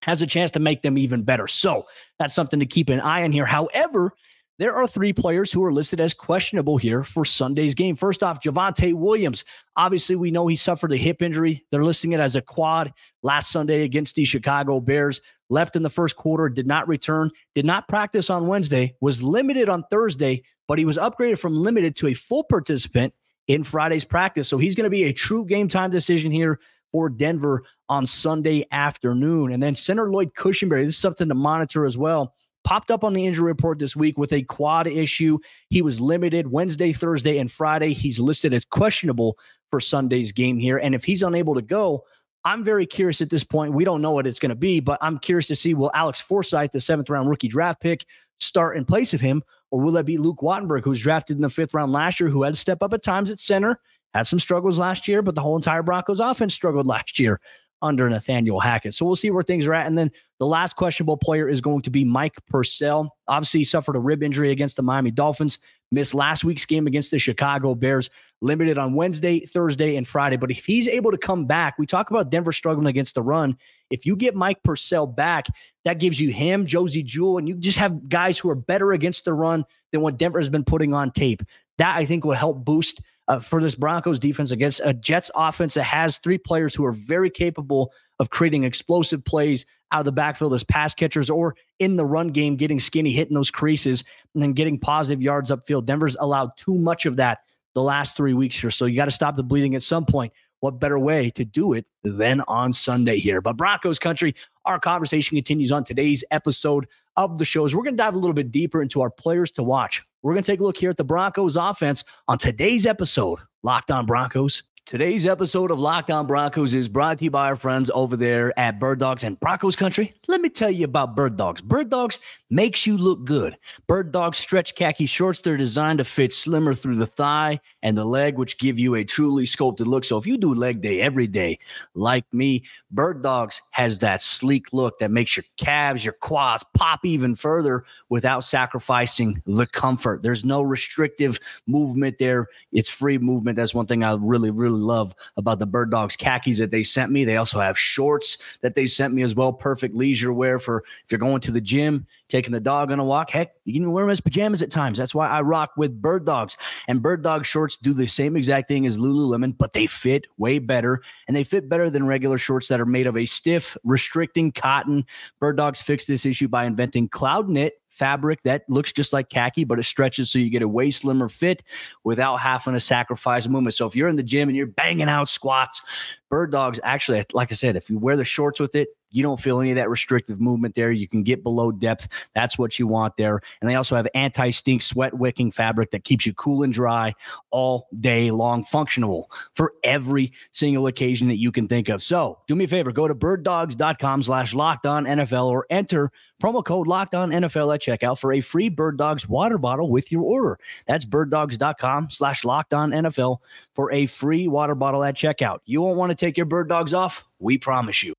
has 0.00 0.22
a 0.22 0.26
chance 0.26 0.50
to 0.52 0.60
make 0.60 0.80
them 0.80 0.96
even 0.96 1.24
better. 1.24 1.46
So 1.46 1.84
that's 2.18 2.34
something 2.34 2.58
to 2.60 2.66
keep 2.66 2.88
an 2.88 3.00
eye 3.00 3.22
on 3.22 3.32
here. 3.32 3.44
However, 3.44 4.14
there 4.58 4.74
are 4.74 4.86
three 4.86 5.12
players 5.12 5.52
who 5.52 5.64
are 5.64 5.72
listed 5.72 6.00
as 6.00 6.14
questionable 6.14 6.76
here 6.76 7.02
for 7.02 7.24
Sunday's 7.24 7.74
game. 7.74 7.96
First 7.96 8.22
off, 8.22 8.40
Javonte 8.40 8.94
Williams. 8.94 9.44
Obviously, 9.76 10.14
we 10.14 10.30
know 10.30 10.46
he 10.46 10.54
suffered 10.54 10.92
a 10.92 10.96
hip 10.96 11.22
injury. 11.22 11.64
They're 11.70 11.84
listing 11.84 12.12
it 12.12 12.20
as 12.20 12.36
a 12.36 12.40
quad 12.40 12.92
last 13.22 13.50
Sunday 13.50 13.82
against 13.82 14.14
the 14.14 14.24
Chicago 14.24 14.80
Bears. 14.80 15.20
Left 15.50 15.74
in 15.74 15.82
the 15.82 15.90
first 15.90 16.16
quarter, 16.16 16.48
did 16.48 16.66
not 16.66 16.86
return, 16.86 17.30
did 17.54 17.64
not 17.64 17.88
practice 17.88 18.30
on 18.30 18.46
Wednesday, 18.46 18.94
was 19.00 19.22
limited 19.22 19.68
on 19.68 19.84
Thursday, 19.90 20.42
but 20.68 20.78
he 20.78 20.84
was 20.84 20.98
upgraded 20.98 21.38
from 21.38 21.54
limited 21.56 21.96
to 21.96 22.08
a 22.08 22.14
full 22.14 22.44
participant 22.44 23.12
in 23.48 23.64
Friday's 23.64 24.04
practice. 24.04 24.48
So 24.48 24.56
he's 24.56 24.74
going 24.74 24.84
to 24.84 24.90
be 24.90 25.04
a 25.04 25.12
true 25.12 25.44
game 25.44 25.68
time 25.68 25.90
decision 25.90 26.30
here 26.30 26.60
for 26.92 27.10
Denver 27.10 27.64
on 27.88 28.06
Sunday 28.06 28.64
afternoon. 28.70 29.52
And 29.52 29.62
then 29.62 29.74
center 29.74 30.10
Lloyd 30.10 30.32
Cushenberry, 30.34 30.86
this 30.86 30.94
is 30.94 30.98
something 30.98 31.28
to 31.28 31.34
monitor 31.34 31.84
as 31.84 31.98
well 31.98 32.34
popped 32.64 32.90
up 32.90 33.04
on 33.04 33.12
the 33.12 33.26
injury 33.26 33.44
report 33.44 33.78
this 33.78 33.94
week 33.94 34.18
with 34.18 34.32
a 34.32 34.42
quad 34.42 34.86
issue. 34.86 35.38
He 35.70 35.82
was 35.82 36.00
limited 36.00 36.50
Wednesday, 36.50 36.92
Thursday, 36.92 37.38
and 37.38 37.50
Friday. 37.50 37.92
He's 37.92 38.18
listed 38.18 38.52
as 38.52 38.64
questionable 38.64 39.38
for 39.70 39.80
Sunday's 39.80 40.32
game 40.32 40.58
here. 40.58 40.78
And 40.78 40.94
if 40.94 41.04
he's 41.04 41.22
unable 41.22 41.54
to 41.54 41.62
go, 41.62 42.04
I'm 42.44 42.64
very 42.64 42.86
curious 42.86 43.20
at 43.20 43.30
this 43.30 43.44
point. 43.44 43.72
We 43.72 43.84
don't 43.84 44.02
know 44.02 44.12
what 44.12 44.26
it's 44.26 44.38
going 44.38 44.50
to 44.50 44.56
be, 44.56 44.80
but 44.80 44.98
I'm 45.00 45.18
curious 45.18 45.46
to 45.48 45.56
see 45.56 45.72
will 45.74 45.90
Alex 45.94 46.20
Forsyth, 46.20 46.72
the 46.72 46.80
seventh 46.80 47.08
round 47.08 47.30
rookie 47.30 47.48
draft 47.48 47.80
pick, 47.80 48.04
start 48.40 48.76
in 48.76 48.84
place 48.84 49.14
of 49.14 49.20
him, 49.20 49.42
or 49.70 49.80
will 49.80 49.92
that 49.92 50.04
be 50.04 50.18
Luke 50.18 50.40
Wattenberg, 50.40 50.84
was 50.84 51.00
drafted 51.00 51.36
in 51.36 51.42
the 51.42 51.48
fifth 51.48 51.72
round 51.72 51.92
last 51.92 52.20
year, 52.20 52.28
who 52.28 52.42
had 52.42 52.54
to 52.54 52.60
step 52.60 52.82
up 52.82 52.92
at 52.92 53.02
times 53.02 53.30
at 53.30 53.40
center, 53.40 53.80
had 54.12 54.26
some 54.26 54.38
struggles 54.38 54.78
last 54.78 55.08
year, 55.08 55.22
but 55.22 55.34
the 55.34 55.40
whole 55.40 55.56
entire 55.56 55.82
Broncos 55.82 56.20
offense 56.20 56.54
struggled 56.54 56.86
last 56.86 57.18
year 57.18 57.40
under 57.84 58.08
Nathaniel 58.08 58.58
Hackett. 58.58 58.94
So 58.94 59.04
we'll 59.04 59.14
see 59.14 59.30
where 59.30 59.42
things 59.42 59.66
are 59.66 59.74
at. 59.74 59.86
And 59.86 59.96
then 59.96 60.10
the 60.40 60.46
last 60.46 60.74
questionable 60.74 61.18
player 61.18 61.48
is 61.48 61.60
going 61.60 61.82
to 61.82 61.90
be 61.90 62.02
Mike 62.02 62.34
Purcell. 62.46 63.14
Obviously, 63.28 63.60
he 63.60 63.64
suffered 63.64 63.94
a 63.94 64.00
rib 64.00 64.22
injury 64.22 64.50
against 64.50 64.76
the 64.76 64.82
Miami 64.82 65.10
Dolphins, 65.10 65.58
missed 65.92 66.14
last 66.14 66.44
week's 66.44 66.64
game 66.64 66.86
against 66.86 67.10
the 67.10 67.18
Chicago 67.18 67.74
Bears, 67.74 68.08
limited 68.40 68.78
on 68.78 68.94
Wednesday, 68.94 69.40
Thursday, 69.40 69.96
and 69.96 70.08
Friday. 70.08 70.36
But 70.38 70.50
if 70.50 70.64
he's 70.64 70.88
able 70.88 71.10
to 71.10 71.18
come 71.18 71.44
back, 71.44 71.78
we 71.78 71.84
talk 71.84 72.10
about 72.10 72.30
Denver 72.30 72.52
struggling 72.52 72.86
against 72.86 73.14
the 73.14 73.22
run. 73.22 73.56
If 73.90 74.06
you 74.06 74.16
get 74.16 74.34
Mike 74.34 74.62
Purcell 74.64 75.06
back, 75.06 75.46
that 75.84 75.98
gives 75.98 76.18
you 76.18 76.32
him, 76.32 76.64
Josey 76.64 77.02
Jewell, 77.02 77.36
and 77.38 77.46
you 77.46 77.54
just 77.54 77.78
have 77.78 78.08
guys 78.08 78.38
who 78.38 78.48
are 78.48 78.56
better 78.56 78.92
against 78.92 79.26
the 79.26 79.34
run 79.34 79.64
than 79.92 80.00
what 80.00 80.16
Denver 80.16 80.40
has 80.40 80.50
been 80.50 80.64
putting 80.64 80.94
on 80.94 81.10
tape. 81.10 81.42
That 81.76 81.96
I 81.96 82.06
think 82.06 82.24
will 82.24 82.32
help 82.32 82.64
boost 82.64 83.02
uh, 83.28 83.40
for 83.40 83.60
this 83.60 83.74
Broncos 83.74 84.18
defense 84.18 84.50
against 84.50 84.80
a 84.84 84.92
Jets 84.92 85.30
offense 85.34 85.74
that 85.74 85.84
has 85.84 86.18
three 86.18 86.38
players 86.38 86.74
who 86.74 86.84
are 86.84 86.92
very 86.92 87.30
capable 87.30 87.92
of 88.18 88.30
creating 88.30 88.64
explosive 88.64 89.24
plays 89.24 89.66
out 89.92 90.00
of 90.00 90.04
the 90.04 90.12
backfield 90.12 90.54
as 90.54 90.64
pass 90.64 90.94
catchers 90.94 91.30
or 91.30 91.54
in 91.78 91.96
the 91.96 92.04
run 92.04 92.28
game, 92.28 92.56
getting 92.56 92.80
skinny, 92.80 93.12
hitting 93.12 93.34
those 93.34 93.50
creases, 93.50 94.04
and 94.34 94.42
then 94.42 94.52
getting 94.52 94.78
positive 94.78 95.22
yards 95.22 95.50
upfield. 95.50 95.86
Denver's 95.86 96.16
allowed 96.20 96.50
too 96.56 96.74
much 96.74 97.06
of 97.06 97.16
that 97.16 97.40
the 97.74 97.82
last 97.82 98.16
three 98.16 98.34
weeks 98.34 98.60
here. 98.60 98.70
So 98.70 98.86
you 98.86 98.96
got 98.96 99.06
to 99.06 99.10
stop 99.10 99.36
the 99.36 99.42
bleeding 99.42 99.74
at 99.74 99.82
some 99.82 100.04
point. 100.04 100.32
What 100.60 100.80
better 100.80 100.98
way 100.98 101.30
to 101.32 101.44
do 101.44 101.74
it 101.74 101.84
than 102.04 102.40
on 102.48 102.72
Sunday 102.72 103.18
here? 103.18 103.42
But 103.42 103.56
Broncos 103.56 103.98
country, 103.98 104.34
our 104.64 104.78
conversation 104.78 105.36
continues 105.36 105.70
on 105.70 105.84
today's 105.84 106.24
episode 106.30 106.86
of 107.16 107.38
the 107.38 107.44
shows. 107.44 107.74
We're 107.74 107.82
going 107.82 107.96
to 107.96 108.02
dive 108.02 108.14
a 108.14 108.18
little 108.18 108.34
bit 108.34 108.50
deeper 108.50 108.80
into 108.80 109.02
our 109.02 109.10
players 109.10 109.50
to 109.52 109.62
watch. 109.62 110.02
We're 110.24 110.32
going 110.32 110.42
to 110.42 110.50
take 110.50 110.60
a 110.60 110.62
look 110.62 110.78
here 110.78 110.88
at 110.88 110.96
the 110.96 111.04
Broncos 111.04 111.54
offense 111.56 112.02
on 112.28 112.38
today's 112.38 112.86
episode, 112.86 113.40
Locked 113.62 113.90
On 113.90 114.06
Broncos 114.06 114.62
Today's 114.86 115.26
episode 115.26 115.70
of 115.70 115.78
Locked 115.78 116.10
On 116.10 116.26
Broncos 116.26 116.74
is 116.74 116.90
brought 116.90 117.16
to 117.16 117.24
you 117.24 117.30
by 117.30 117.46
our 117.46 117.56
friends 117.56 117.90
over 117.94 118.18
there 118.18 118.52
at 118.58 118.78
Bird 118.78 118.98
Dogs 118.98 119.24
and 119.24 119.40
Broncos 119.40 119.76
Country. 119.76 120.12
Let 120.28 120.42
me 120.42 120.50
tell 120.50 120.70
you 120.70 120.84
about 120.84 121.16
Bird 121.16 121.38
Dogs. 121.38 121.62
Bird 121.62 121.88
Dogs 121.88 122.18
makes 122.50 122.86
you 122.86 122.98
look 122.98 123.24
good. 123.24 123.56
Bird 123.86 124.12
Dogs 124.12 124.36
stretch 124.36 124.74
khaki 124.74 125.06
shorts, 125.06 125.40
they're 125.40 125.56
designed 125.56 126.00
to 126.00 126.04
fit 126.04 126.34
slimmer 126.34 126.74
through 126.74 126.96
the 126.96 127.06
thigh 127.06 127.60
and 127.82 127.96
the 127.96 128.04
leg, 128.04 128.36
which 128.36 128.58
give 128.58 128.78
you 128.78 128.94
a 128.94 129.04
truly 129.04 129.46
sculpted 129.46 129.86
look. 129.86 130.04
So 130.04 130.18
if 130.18 130.26
you 130.26 130.36
do 130.36 130.52
leg 130.52 130.82
day 130.82 131.00
every 131.00 131.28
day, 131.28 131.60
like 131.94 132.26
me, 132.30 132.64
Bird 132.94 133.22
Dogs 133.22 133.60
has 133.72 133.98
that 133.98 134.22
sleek 134.22 134.72
look 134.72 135.00
that 135.00 135.10
makes 135.10 135.36
your 135.36 135.44
calves, 135.56 136.04
your 136.04 136.14
quads 136.14 136.64
pop 136.74 137.04
even 137.04 137.34
further 137.34 137.84
without 138.08 138.44
sacrificing 138.44 139.42
the 139.46 139.66
comfort. 139.66 140.22
There's 140.22 140.44
no 140.44 140.62
restrictive 140.62 141.40
movement 141.66 142.18
there. 142.18 142.46
It's 142.70 142.88
free 142.88 143.18
movement. 143.18 143.56
That's 143.56 143.74
one 143.74 143.86
thing 143.86 144.04
I 144.04 144.14
really, 144.14 144.52
really 144.52 144.78
love 144.78 145.12
about 145.36 145.58
the 145.58 145.66
Bird 145.66 145.90
Dogs 145.90 146.14
khakis 146.14 146.58
that 146.58 146.70
they 146.70 146.84
sent 146.84 147.10
me. 147.10 147.24
They 147.24 147.36
also 147.36 147.58
have 147.58 147.76
shorts 147.76 148.38
that 148.60 148.76
they 148.76 148.86
sent 148.86 149.12
me 149.12 149.22
as 149.22 149.34
well. 149.34 149.52
Perfect 149.52 149.96
leisure 149.96 150.32
wear 150.32 150.60
for 150.60 150.84
if 151.04 151.10
you're 151.10 151.18
going 151.18 151.40
to 151.40 151.50
the 151.50 151.60
gym, 151.60 152.06
taking 152.28 152.52
the 152.52 152.60
dog 152.60 152.92
on 152.92 153.00
a 153.00 153.04
walk. 153.04 153.30
Heck, 153.30 153.54
you 153.64 153.72
can 153.72 153.90
wear 153.90 154.04
them 154.04 154.10
as 154.10 154.20
pajamas 154.20 154.62
at 154.62 154.70
times. 154.70 154.98
That's 154.98 155.14
why 155.14 155.28
I 155.28 155.40
rock 155.40 155.72
with 155.76 156.00
Bird 156.00 156.24
Dogs. 156.24 156.56
And 156.86 157.02
Bird 157.02 157.24
Dog 157.24 157.44
shorts 157.44 157.76
do 157.76 157.92
the 157.92 158.06
same 158.06 158.36
exact 158.36 158.68
thing 158.68 158.86
as 158.86 158.98
Lululemon, 158.98 159.58
but 159.58 159.72
they 159.72 159.88
fit 159.88 160.26
way 160.38 160.60
better. 160.60 161.02
And 161.26 161.36
they 161.36 161.42
fit 161.42 161.68
better 161.68 161.90
than 161.90 162.06
regular 162.06 162.38
shorts 162.38 162.68
that 162.68 162.80
are 162.80 162.83
made 162.86 163.06
of 163.06 163.16
a 163.16 163.26
stiff, 163.26 163.76
restricting 163.84 164.52
cotton. 164.52 165.04
Bird 165.40 165.56
Dogs 165.56 165.82
fixed 165.82 166.08
this 166.08 166.26
issue 166.26 166.48
by 166.48 166.64
inventing 166.64 167.08
Cloud 167.08 167.48
Knit 167.48 167.74
fabric 167.94 168.42
that 168.42 168.64
looks 168.68 168.92
just 168.92 169.12
like 169.12 169.30
khaki, 169.30 169.64
but 169.64 169.78
it 169.78 169.84
stretches 169.84 170.30
so 170.30 170.38
you 170.38 170.50
get 170.50 170.62
a 170.62 170.68
way 170.68 170.90
slimmer 170.90 171.28
fit 171.28 171.62
without 172.02 172.38
having 172.38 172.74
to 172.74 172.80
sacrifice 172.80 173.46
movement. 173.48 173.74
So 173.74 173.86
if 173.86 173.94
you're 173.94 174.08
in 174.08 174.16
the 174.16 174.22
gym 174.22 174.48
and 174.48 174.56
you're 174.56 174.66
banging 174.66 175.08
out 175.08 175.28
squats, 175.28 176.18
Bird 176.28 176.50
Dogs 176.50 176.80
actually, 176.82 177.24
like 177.32 177.52
I 177.52 177.54
said, 177.54 177.76
if 177.76 177.88
you 177.88 177.98
wear 177.98 178.16
the 178.16 178.24
shorts 178.24 178.58
with 178.58 178.74
it, 178.74 178.88
you 179.14 179.22
don't 179.22 179.40
feel 179.40 179.60
any 179.60 179.70
of 179.70 179.76
that 179.76 179.88
restrictive 179.88 180.40
movement 180.40 180.74
there. 180.74 180.90
You 180.90 181.06
can 181.06 181.22
get 181.22 181.44
below 181.44 181.70
depth. 181.70 182.08
That's 182.34 182.58
what 182.58 182.80
you 182.80 182.88
want 182.88 183.16
there. 183.16 183.40
And 183.60 183.70
they 183.70 183.76
also 183.76 183.94
have 183.94 184.08
anti 184.12 184.50
stink 184.50 184.82
sweat 184.82 185.14
wicking 185.14 185.52
fabric 185.52 185.92
that 185.92 186.02
keeps 186.02 186.26
you 186.26 186.34
cool 186.34 186.64
and 186.64 186.72
dry 186.72 187.14
all 187.52 187.86
day 188.00 188.32
long, 188.32 188.64
functional 188.64 189.30
for 189.54 189.72
every 189.84 190.32
single 190.50 190.88
occasion 190.88 191.28
that 191.28 191.38
you 191.38 191.52
can 191.52 191.68
think 191.68 191.88
of. 191.88 192.02
So 192.02 192.40
do 192.48 192.56
me 192.56 192.64
a 192.64 192.68
favor, 192.68 192.90
go 192.90 193.06
to 193.06 193.14
birddogs.com 193.14 194.24
slash 194.24 194.52
locked 194.52 194.84
on 194.84 195.04
NFL 195.04 195.46
or 195.46 195.64
enter 195.70 196.10
promo 196.44 196.62
code 196.62 196.86
locked 196.86 197.14
on 197.14 197.30
NFL 197.30 197.74
at 197.74 197.80
checkout 197.80 198.18
for 198.18 198.34
a 198.34 198.40
free 198.40 198.68
Bird 198.68 198.98
Dogs 198.98 199.26
water 199.26 199.56
bottle 199.56 199.88
with 199.88 200.12
your 200.12 200.22
order. 200.22 200.58
That's 200.86 201.06
birddogs.com 201.06 202.10
slash 202.10 202.44
locked 202.44 202.74
on 202.74 202.90
NFL 202.90 203.38
for 203.74 203.90
a 203.92 204.04
free 204.04 204.46
water 204.46 204.74
bottle 204.74 205.04
at 205.04 205.14
checkout. 205.14 205.60
You 205.64 205.80
won't 205.80 205.96
want 205.96 206.10
to 206.10 206.16
take 206.16 206.36
your 206.36 206.44
Bird 206.44 206.68
Dogs 206.68 206.92
off. 206.92 207.24
We 207.38 207.56
promise 207.56 208.02
you. 208.02 208.12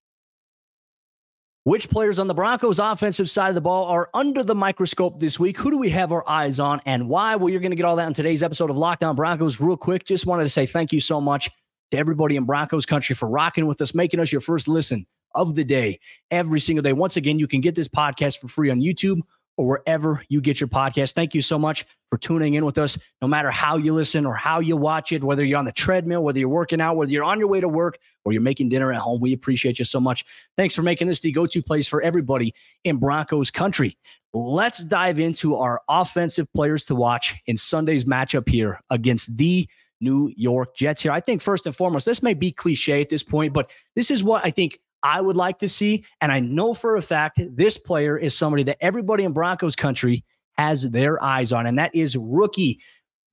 Which 1.65 1.87
players 1.87 2.17
on 2.17 2.27
the 2.27 2.33
Broncos 2.33 2.79
offensive 2.79 3.29
side 3.29 3.49
of 3.49 3.55
the 3.55 3.61
ball 3.61 3.85
are 3.85 4.09
under 4.15 4.43
the 4.43 4.55
microscope 4.55 5.19
this 5.19 5.39
week? 5.39 5.57
Who 5.57 5.69
do 5.69 5.77
we 5.77 5.89
have 5.89 6.11
our 6.11 6.27
eyes 6.27 6.59
on 6.59 6.81
and 6.87 7.07
why? 7.07 7.35
Well, 7.35 7.49
you're 7.49 7.61
going 7.61 7.71
to 7.71 7.75
get 7.75 7.85
all 7.85 7.95
that 7.95 8.07
in 8.07 8.13
today's 8.13 8.41
episode 8.41 8.71
of 8.71 8.77
Locked 8.77 9.03
On 9.03 9.15
Broncos. 9.15 9.59
Real 9.61 9.77
quick, 9.77 10.03
just 10.05 10.25
wanted 10.25 10.43
to 10.43 10.49
say 10.49 10.65
thank 10.65 10.91
you 10.91 10.99
so 10.99 11.21
much 11.21 11.49
to 11.91 11.97
everybody 11.97 12.37
in 12.37 12.45
Broncos 12.45 12.87
country 12.87 13.15
for 13.15 13.29
rocking 13.29 13.67
with 13.67 13.81
us, 13.81 13.93
making 13.93 14.19
us 14.19 14.31
your 14.31 14.41
first 14.41 14.67
listen 14.67 15.05
of 15.35 15.55
the 15.55 15.63
day 15.63 15.99
every 16.31 16.59
single 16.59 16.81
day. 16.81 16.93
Once 16.93 17.17
again, 17.17 17.37
you 17.37 17.47
can 17.47 17.61
get 17.61 17.75
this 17.75 17.87
podcast 17.87 18.39
for 18.39 18.47
free 18.47 18.69
on 18.69 18.79
YouTube 18.79 19.21
or 19.57 19.65
wherever 19.67 20.21
you 20.29 20.41
get 20.41 20.59
your 20.59 20.67
podcast. 20.67 21.13
Thank 21.13 21.33
you 21.33 21.41
so 21.41 21.57
much 21.57 21.85
for 22.09 22.17
tuning 22.17 22.55
in 22.55 22.65
with 22.65 22.77
us. 22.77 22.97
No 23.21 23.27
matter 23.27 23.49
how 23.49 23.77
you 23.77 23.93
listen 23.93 24.25
or 24.25 24.35
how 24.35 24.59
you 24.59 24.75
watch 24.75 25.11
it, 25.11 25.23
whether 25.23 25.45
you're 25.45 25.59
on 25.59 25.65
the 25.65 25.71
treadmill, 25.71 26.23
whether 26.23 26.39
you're 26.39 26.49
working 26.49 26.81
out, 26.81 26.97
whether 26.97 27.11
you're 27.11 27.23
on 27.23 27.39
your 27.39 27.47
way 27.47 27.61
to 27.61 27.69
work 27.69 27.97
or 28.25 28.33
you're 28.33 28.41
making 28.41 28.69
dinner 28.69 28.91
at 28.91 28.99
home, 28.99 29.21
we 29.21 29.33
appreciate 29.33 29.79
you 29.79 29.85
so 29.85 29.99
much. 29.99 30.25
Thanks 30.57 30.75
for 30.75 30.81
making 30.81 31.07
this 31.07 31.19
the 31.21 31.31
go 31.31 31.45
to 31.45 31.61
place 31.61 31.87
for 31.87 32.01
everybody 32.01 32.53
in 32.83 32.97
Broncos 32.97 33.51
country. 33.51 33.97
Let's 34.33 34.79
dive 34.79 35.19
into 35.19 35.55
our 35.55 35.81
offensive 35.87 36.51
players 36.53 36.83
to 36.85 36.95
watch 36.95 37.35
in 37.45 37.55
Sunday's 37.55 38.03
matchup 38.03 38.49
here 38.49 38.81
against 38.89 39.37
the 39.37 39.67
New 40.01 40.33
York 40.35 40.75
Jets 40.75 41.01
here. 41.01 41.13
I 41.13 41.21
think 41.21 41.41
first 41.41 41.65
and 41.65 41.73
foremost, 41.73 42.05
this 42.05 42.21
may 42.21 42.33
be 42.33 42.51
cliche 42.51 43.01
at 43.01 43.09
this 43.09 43.23
point, 43.23 43.53
but 43.53 43.71
this 43.95 44.11
is 44.11 44.25
what 44.25 44.45
I 44.45 44.51
think 44.51 44.79
I 45.05 45.21
would 45.21 45.37
like 45.37 45.59
to 45.59 45.69
see. 45.69 46.03
And 46.19 46.31
I 46.31 46.39
know 46.39 46.73
for 46.73 46.95
a 46.95 47.01
fact 47.01 47.39
this 47.51 47.77
player 47.77 48.17
is 48.17 48.35
somebody 48.35 48.63
that 48.63 48.77
everybody 48.81 49.23
in 49.23 49.33
Broncos 49.33 49.75
country 49.75 50.25
has 50.57 50.89
their 50.89 51.23
eyes 51.23 51.53
on, 51.53 51.67
and 51.67 51.77
that 51.77 51.93
is 51.93 52.17
rookie 52.17 52.81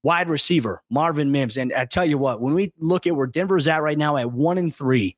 wide 0.02 0.28
receiver 0.28 0.82
Marvin 0.90 1.32
Mims. 1.32 1.56
And 1.56 1.72
I 1.72 1.86
tell 1.86 2.04
you 2.04 2.18
what, 2.18 2.42
when 2.42 2.52
we 2.52 2.74
look 2.78 3.06
at 3.06 3.16
where 3.16 3.26
Denver's 3.26 3.68
at 3.68 3.82
right 3.82 3.96
now 3.96 4.18
at 4.18 4.32
one 4.32 4.58
and 4.58 4.74
three, 4.74 5.16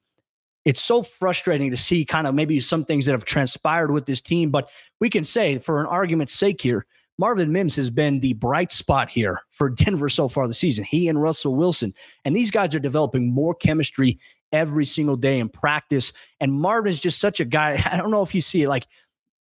it's 0.64 0.80
so 0.80 1.02
frustrating 1.02 1.73
to 1.73 1.76
see 1.76 2.04
kind 2.04 2.26
of 2.26 2.37
maybe 2.37 2.61
some 2.61 2.84
things 2.84 3.06
that 3.06 3.12
have 3.12 3.25
transpired 3.25 3.90
with 3.90 4.06
this 4.06 4.20
team. 4.20 4.50
But 4.50 4.70
we 5.00 5.11
can 5.11 5.25
say, 5.25 5.58
for 5.58 5.80
an 5.80 5.87
argument's 5.87 6.34
sake 6.34 6.61
here, 6.61 6.87
Marvin 7.18 7.50
Mims 7.50 7.75
has 7.76 7.90
been 7.90 8.20
the 8.20 8.34
bright 8.34 8.70
spot 8.70 9.11
here 9.11 9.40
for 9.50 9.70
Denver 9.70 10.08
so 10.08 10.28
far 10.28 10.46
this 10.46 10.61
season. 10.61 10.84
He 10.84 11.08
and 11.08 11.20
Russell 11.20 11.56
Wilson. 11.56 11.94
And 12.25 12.37
these 12.37 12.52
guys 12.52 12.76
are 12.76 12.80
developing 12.80 13.32
more 13.32 13.56
chemistry 13.56 14.20
every 14.54 14.87
single 14.87 15.16
day 15.16 15.40
in 15.40 15.49
practice. 15.50 16.12
And 16.40 16.52
Marvin 16.52 16.90
is 16.90 17.00
just 17.00 17.20
such 17.20 17.40
a 17.40 17.44
guy. 17.44 17.82
I 17.90 17.99
don't 17.99 18.11
know 18.11 18.23
if 18.23 18.34
you 18.34 18.40
see 18.40 18.62
it, 18.62 18.68
like 18.68 18.87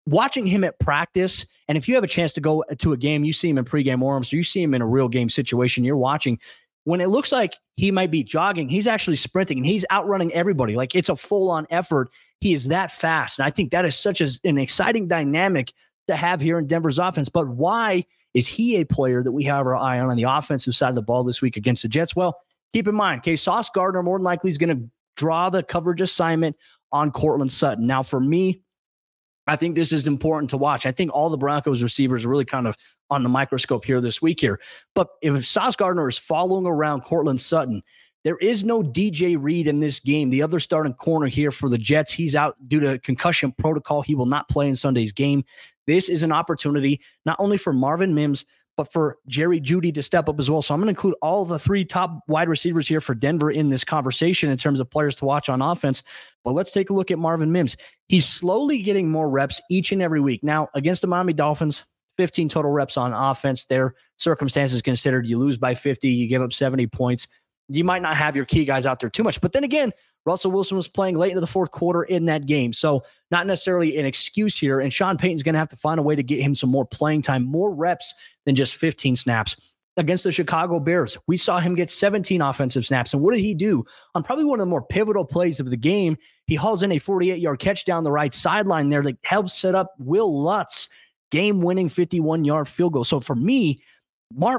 watching 0.06 0.46
him 0.46 0.64
at 0.64 0.80
practice. 0.80 1.46
And 1.70 1.78
if 1.78 1.88
you 1.88 1.96
have 1.96 2.04
a 2.04 2.08
chance 2.08 2.34
to 2.34 2.42
go 2.42 2.64
to 2.80 2.92
a 2.92 2.98
game, 2.98 3.24
you 3.24 3.32
see 3.32 3.50
him 3.50 3.58
in 3.58 3.64
pregame 3.64 4.00
warms, 4.00 4.34
or 4.34 4.36
you 4.36 4.44
see 4.44 4.62
him 4.62 4.74
in 4.74 4.82
a 4.82 4.88
real 4.88 5.08
game 5.08 5.30
situation, 5.30 5.86
you're 5.86 5.96
watching. 5.96 6.40
When 6.86 7.00
it 7.00 7.08
looks 7.08 7.32
like 7.32 7.54
he 7.78 7.92
might 7.92 8.12
be 8.12 8.24
jogging, 8.24 8.68
he's 8.68 8.88
actually 8.88 9.16
sprinting 9.16 9.60
and 9.60 9.66
he's 9.66 9.86
outrunning 9.90 10.34
everybody. 10.34 10.76
Like 10.76 10.96
it's 10.96 11.08
a 11.08 11.16
full 11.16 11.50
on 11.50 11.66
effort. 11.70 12.10
He 12.42 12.54
is 12.54 12.68
that 12.68 12.92
fast. 12.92 13.40
And 13.40 13.46
I 13.46 13.52
think 13.52 13.72
that 13.72 13.86
is 13.86 13.96
such 13.96 14.20
a, 14.20 14.28
an 14.44 14.58
exciting 14.58 15.08
dynamic 15.08 15.72
to 16.08 16.18
have 16.18 16.42
here 16.42 16.60
in 16.60 16.68
Denver's 16.68 17.00
offense. 17.00 17.30
But 17.30 17.48
why 17.48 18.06
is 18.34 18.48
he 18.48 18.78
a 18.78 18.86
player 18.86 19.24
that 19.24 19.32
we 19.32 19.44
have 19.46 19.66
our 19.66 19.78
eye 19.78 20.00
on 20.00 20.10
on 20.10 20.18
the 20.18 20.24
offensive 20.24 20.76
side 20.76 20.90
of 20.90 20.96
the 20.96 21.02
ball 21.02 21.24
this 21.24 21.42
week 21.42 21.56
against 21.56 21.84
the 21.84 21.88
Jets? 21.88 22.18
Well, 22.18 22.38
keep 22.74 22.88
in 22.88 22.96
mind, 22.96 23.20
okay, 23.20 23.36
Sauce 23.36 23.70
Gardner 23.70 24.04
more 24.04 24.18
than 24.18 24.24
likely 24.24 24.50
is 24.50 24.58
going 24.58 24.76
to 24.76 24.90
draw 25.16 25.50
the 25.50 25.64
coverage 25.64 26.02
assignment 26.02 26.56
on 26.92 27.12
Courtland 27.12 27.52
Sutton. 27.52 27.88
Now, 27.88 28.04
for 28.04 28.20
me, 28.20 28.62
I 29.48 29.56
think 29.56 29.76
this 29.76 29.92
is 29.92 30.08
important 30.08 30.50
to 30.52 30.58
watch. 30.58 30.86
I 30.86 30.92
think 30.92 31.14
all 31.14 31.30
the 31.30 31.38
Broncos 31.38 31.84
receivers 31.84 32.24
are 32.24 32.30
really 32.30 32.46
kind 32.46 32.68
of 32.68 32.78
on 33.10 33.24
the 33.24 33.30
microscope 33.30 33.84
here 33.84 34.00
this 34.00 34.22
week 34.22 34.40
here. 34.40 34.60
But 34.96 35.10
if 35.22 35.46
Sauce 35.46 35.76
Gardner 35.76 36.08
is 36.08 36.18
following 36.18 36.66
around 36.66 37.02
Courtland 37.02 37.42
Sutton, 37.42 37.84
there 38.24 38.38
is 38.38 38.64
no 38.64 38.82
DJ 38.82 39.36
Reed 39.38 39.68
in 39.68 39.82
this 39.82 40.00
game. 40.00 40.30
The 40.30 40.42
other 40.42 40.60
starting 40.60 40.94
corner 40.94 41.28
here 41.28 41.52
for 41.52 41.68
the 41.68 41.78
Jets, 41.78 42.12
he's 42.12 42.36
out 42.36 42.56
due 42.70 42.80
to 42.80 43.00
concussion 43.00 43.52
protocol. 43.52 44.02
He 44.02 44.16
will 44.16 44.26
not 44.26 44.48
play 44.48 44.70
in 44.70 44.78
Sunday's 44.78 45.12
game. 45.12 45.44
This 45.88 46.08
is 46.08 46.24
an 46.24 46.32
opportunity 46.32 47.02
not 47.26 47.36
only 47.40 47.58
for 47.58 47.74
Marvin 47.74 48.16
Mims, 48.16 48.46
but 48.76 48.92
for 48.92 49.18
Jerry 49.28 49.60
Jeudy 49.62 49.94
to 49.94 50.04
step 50.04 50.28
up 50.28 50.40
as 50.40 50.50
well. 50.50 50.62
So 50.62 50.74
I'm 50.74 50.80
going 50.80 50.88
to 50.88 50.98
include 50.98 51.16
all 51.22 51.46
the 51.46 51.60
three 51.60 51.86
top 51.86 52.24
wide 52.28 52.50
receivers 52.50 52.88
here 52.88 53.02
for 53.02 53.14
Denver 53.14 53.52
in 53.52 53.70
this 53.70 53.84
conversation 53.84 54.50
in 54.50 54.58
terms 54.58 54.80
of 54.80 54.90
players 54.90 55.16
to 55.18 55.26
watch 55.26 55.50
on 55.50 55.62
offense. 55.62 56.04
But 56.44 56.54
let's 56.54 56.72
take 56.72 56.90
a 56.90 56.94
look 56.94 57.12
at 57.12 57.20
Marvin 57.20 57.52
Mims. 57.52 57.78
He's 58.08 58.28
slowly 58.28 58.82
getting 58.82 59.10
more 59.10 59.30
reps 59.30 59.62
each 59.70 59.92
and 59.92 60.02
every 60.02 60.22
week. 60.22 60.44
Now, 60.44 60.70
against 60.74 61.02
the 61.02 61.08
Miami 61.08 61.34
Dolphins, 61.34 61.84
15 62.18 62.50
total 62.50 62.72
reps 62.72 62.98
on 62.98 63.14
offense. 63.14 63.66
Their 63.66 63.96
circumstances 64.18 64.82
considered, 64.82 65.26
you 65.26 65.40
lose 65.40 65.58
by 65.58 65.74
50, 65.74 66.10
you 66.10 66.28
give 66.28 66.42
up 66.42 66.54
70 66.54 66.88
points. 66.88 67.28
You 67.70 67.84
might 67.84 68.02
not 68.02 68.18
have 68.18 68.36
your 68.36 68.46
key 68.46 68.66
guys 68.66 68.86
out 68.86 69.00
there 69.00 69.10
too 69.10 69.24
much. 69.24 69.40
But 69.40 69.54
then 69.54 69.64
again, 69.64 69.92
Russell 70.26 70.52
Wilson 70.52 70.78
was 70.78 70.88
playing 70.88 71.16
late 71.16 71.30
into 71.30 71.42
the 71.42 71.48
fourth 71.48 71.72
quarter 71.72 72.04
in 72.04 72.26
that 72.26 72.46
game. 72.46 72.72
So, 72.74 73.04
not 73.32 73.48
necessarily 73.48 73.98
an 73.98 74.06
excuse 74.06 74.58
here. 74.58 74.80
And 74.80 74.92
Sean 74.92 75.18
Payton's 75.18 75.44
going 75.44 75.54
to 75.54 75.60
have 75.60 75.70
to 75.70 75.76
find 75.76 76.00
a 76.00 76.04
way 76.04 76.16
to 76.16 76.24
get 76.24 76.40
him 76.40 76.56
some 76.56 76.70
more 76.70 76.86
playing 76.86 77.24
time, 77.24 77.44
more 77.44 77.74
reps 77.74 78.14
than 78.46 78.56
just 78.56 78.76
15 78.76 79.16
snaps. 79.16 79.56
Against 79.96 80.24
the 80.24 80.32
Chicago 80.32 80.80
Bears, 80.80 81.20
we 81.28 81.38
saw 81.38 81.60
him 81.60 81.76
get 81.76 81.92
17 81.92 82.42
offensive 82.42 82.84
snaps. 82.84 83.14
And 83.14 83.22
what 83.22 83.36
did 83.36 83.42
he 83.42 83.54
do 83.54 83.86
on 84.16 84.24
probably 84.24 84.46
one 84.46 84.60
of 84.60 84.66
the 84.66 84.70
more 84.70 84.82
pivotal 84.82 85.24
plays 85.24 85.60
of 85.60 85.70
the 85.70 85.78
game? 85.78 86.18
He 86.48 86.56
hauls 86.56 86.82
in 86.82 86.92
a 86.92 86.98
48 86.98 87.40
yard 87.40 87.60
catch 87.60 87.86
down 87.86 88.04
the 88.04 88.12
right 88.12 88.34
sideline 88.34 88.90
there 88.90 89.04
that 89.04 89.18
helps 89.24 89.54
set 89.54 89.76
up 89.76 89.94
Wil 90.00 90.42
Lutz 90.42 90.90
game 91.30 91.62
winning 91.62 91.90
51 91.90 92.44
yard 92.44 92.68
field 92.68 92.94
goal. 92.94 93.04
So 93.04 93.20
for 93.20 93.36
me, 93.36 93.84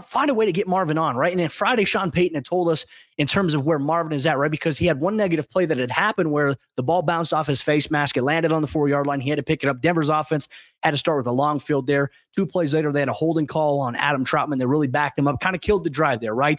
Find 0.02 0.30
a 0.30 0.34
way 0.34 0.46
to 0.46 0.52
get 0.52 0.68
Marvin 0.68 0.98
on, 0.98 1.16
right? 1.16 1.32
And 1.32 1.40
then 1.40 1.48
Friday, 1.48 1.84
Sean 1.84 2.10
Payton 2.10 2.34
had 2.34 2.44
told 2.44 2.68
us 2.68 2.86
in 3.18 3.26
terms 3.26 3.54
of 3.54 3.64
where 3.64 3.78
Marvin 3.78 4.12
is 4.12 4.26
at, 4.26 4.38
right? 4.38 4.50
Because 4.50 4.78
he 4.78 4.86
had 4.86 5.00
one 5.00 5.16
negative 5.16 5.48
play 5.50 5.66
that 5.66 5.78
had 5.78 5.90
happened 5.90 6.30
where 6.30 6.54
the 6.76 6.82
ball 6.82 7.02
bounced 7.02 7.32
off 7.32 7.46
his 7.46 7.62
face 7.62 7.90
mask. 7.90 8.16
It 8.16 8.22
landed 8.22 8.52
on 8.52 8.62
the 8.62 8.68
four 8.68 8.88
yard 8.88 9.06
line. 9.06 9.20
He 9.20 9.30
had 9.30 9.36
to 9.36 9.42
pick 9.42 9.62
it 9.62 9.68
up. 9.68 9.80
Denver's 9.80 10.10
offense 10.10 10.48
had 10.82 10.92
to 10.92 10.96
start 10.96 11.18
with 11.18 11.26
a 11.26 11.32
long 11.32 11.58
field 11.58 11.86
there. 11.86 12.10
Two 12.34 12.46
plays 12.46 12.74
later, 12.74 12.92
they 12.92 13.00
had 13.00 13.08
a 13.08 13.14
holding 13.14 13.46
call 13.46 13.80
on 13.80 13.96
Adam 13.96 14.24
Trautman 14.24 14.58
that 14.58 14.68
really 14.68 14.88
backed 14.88 15.18
him 15.18 15.26
up, 15.26 15.40
kind 15.40 15.56
of 15.56 15.62
killed 15.62 15.84
the 15.84 15.90
drive 15.90 16.20
there, 16.20 16.34
right? 16.34 16.58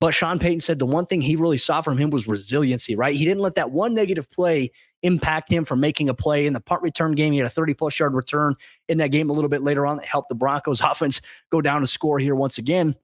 But 0.00 0.12
Sean 0.12 0.38
Payton 0.38 0.60
said 0.60 0.78
the 0.78 0.86
one 0.86 1.06
thing 1.06 1.22
he 1.22 1.36
really 1.36 1.58
saw 1.58 1.80
from 1.80 1.96
him 1.96 2.10
was 2.10 2.28
resiliency, 2.28 2.94
right? 2.94 3.16
He 3.16 3.24
didn't 3.24 3.40
let 3.40 3.54
that 3.54 3.70
one 3.70 3.94
negative 3.94 4.30
play 4.30 4.70
impact 5.06 5.50
him 5.50 5.64
from 5.64 5.80
making 5.80 6.08
a 6.08 6.14
play 6.14 6.46
in 6.46 6.52
the 6.52 6.60
punt 6.60 6.82
return 6.82 7.12
game. 7.12 7.32
He 7.32 7.38
had 7.38 7.46
a 7.46 7.50
30 7.50 7.74
plus 7.74 7.98
yard 7.98 8.14
return 8.14 8.54
in 8.88 8.98
that 8.98 9.08
game 9.08 9.30
a 9.30 9.32
little 9.32 9.48
bit 9.48 9.62
later 9.62 9.86
on 9.86 9.96
that 9.98 10.06
helped 10.06 10.28
the 10.28 10.34
Broncos 10.34 10.80
offense 10.84 11.20
go 11.50 11.60
down 11.60 11.80
to 11.80 11.86
score 11.86 12.18
here 12.18 12.34
once 12.34 12.58
again. 12.58 12.96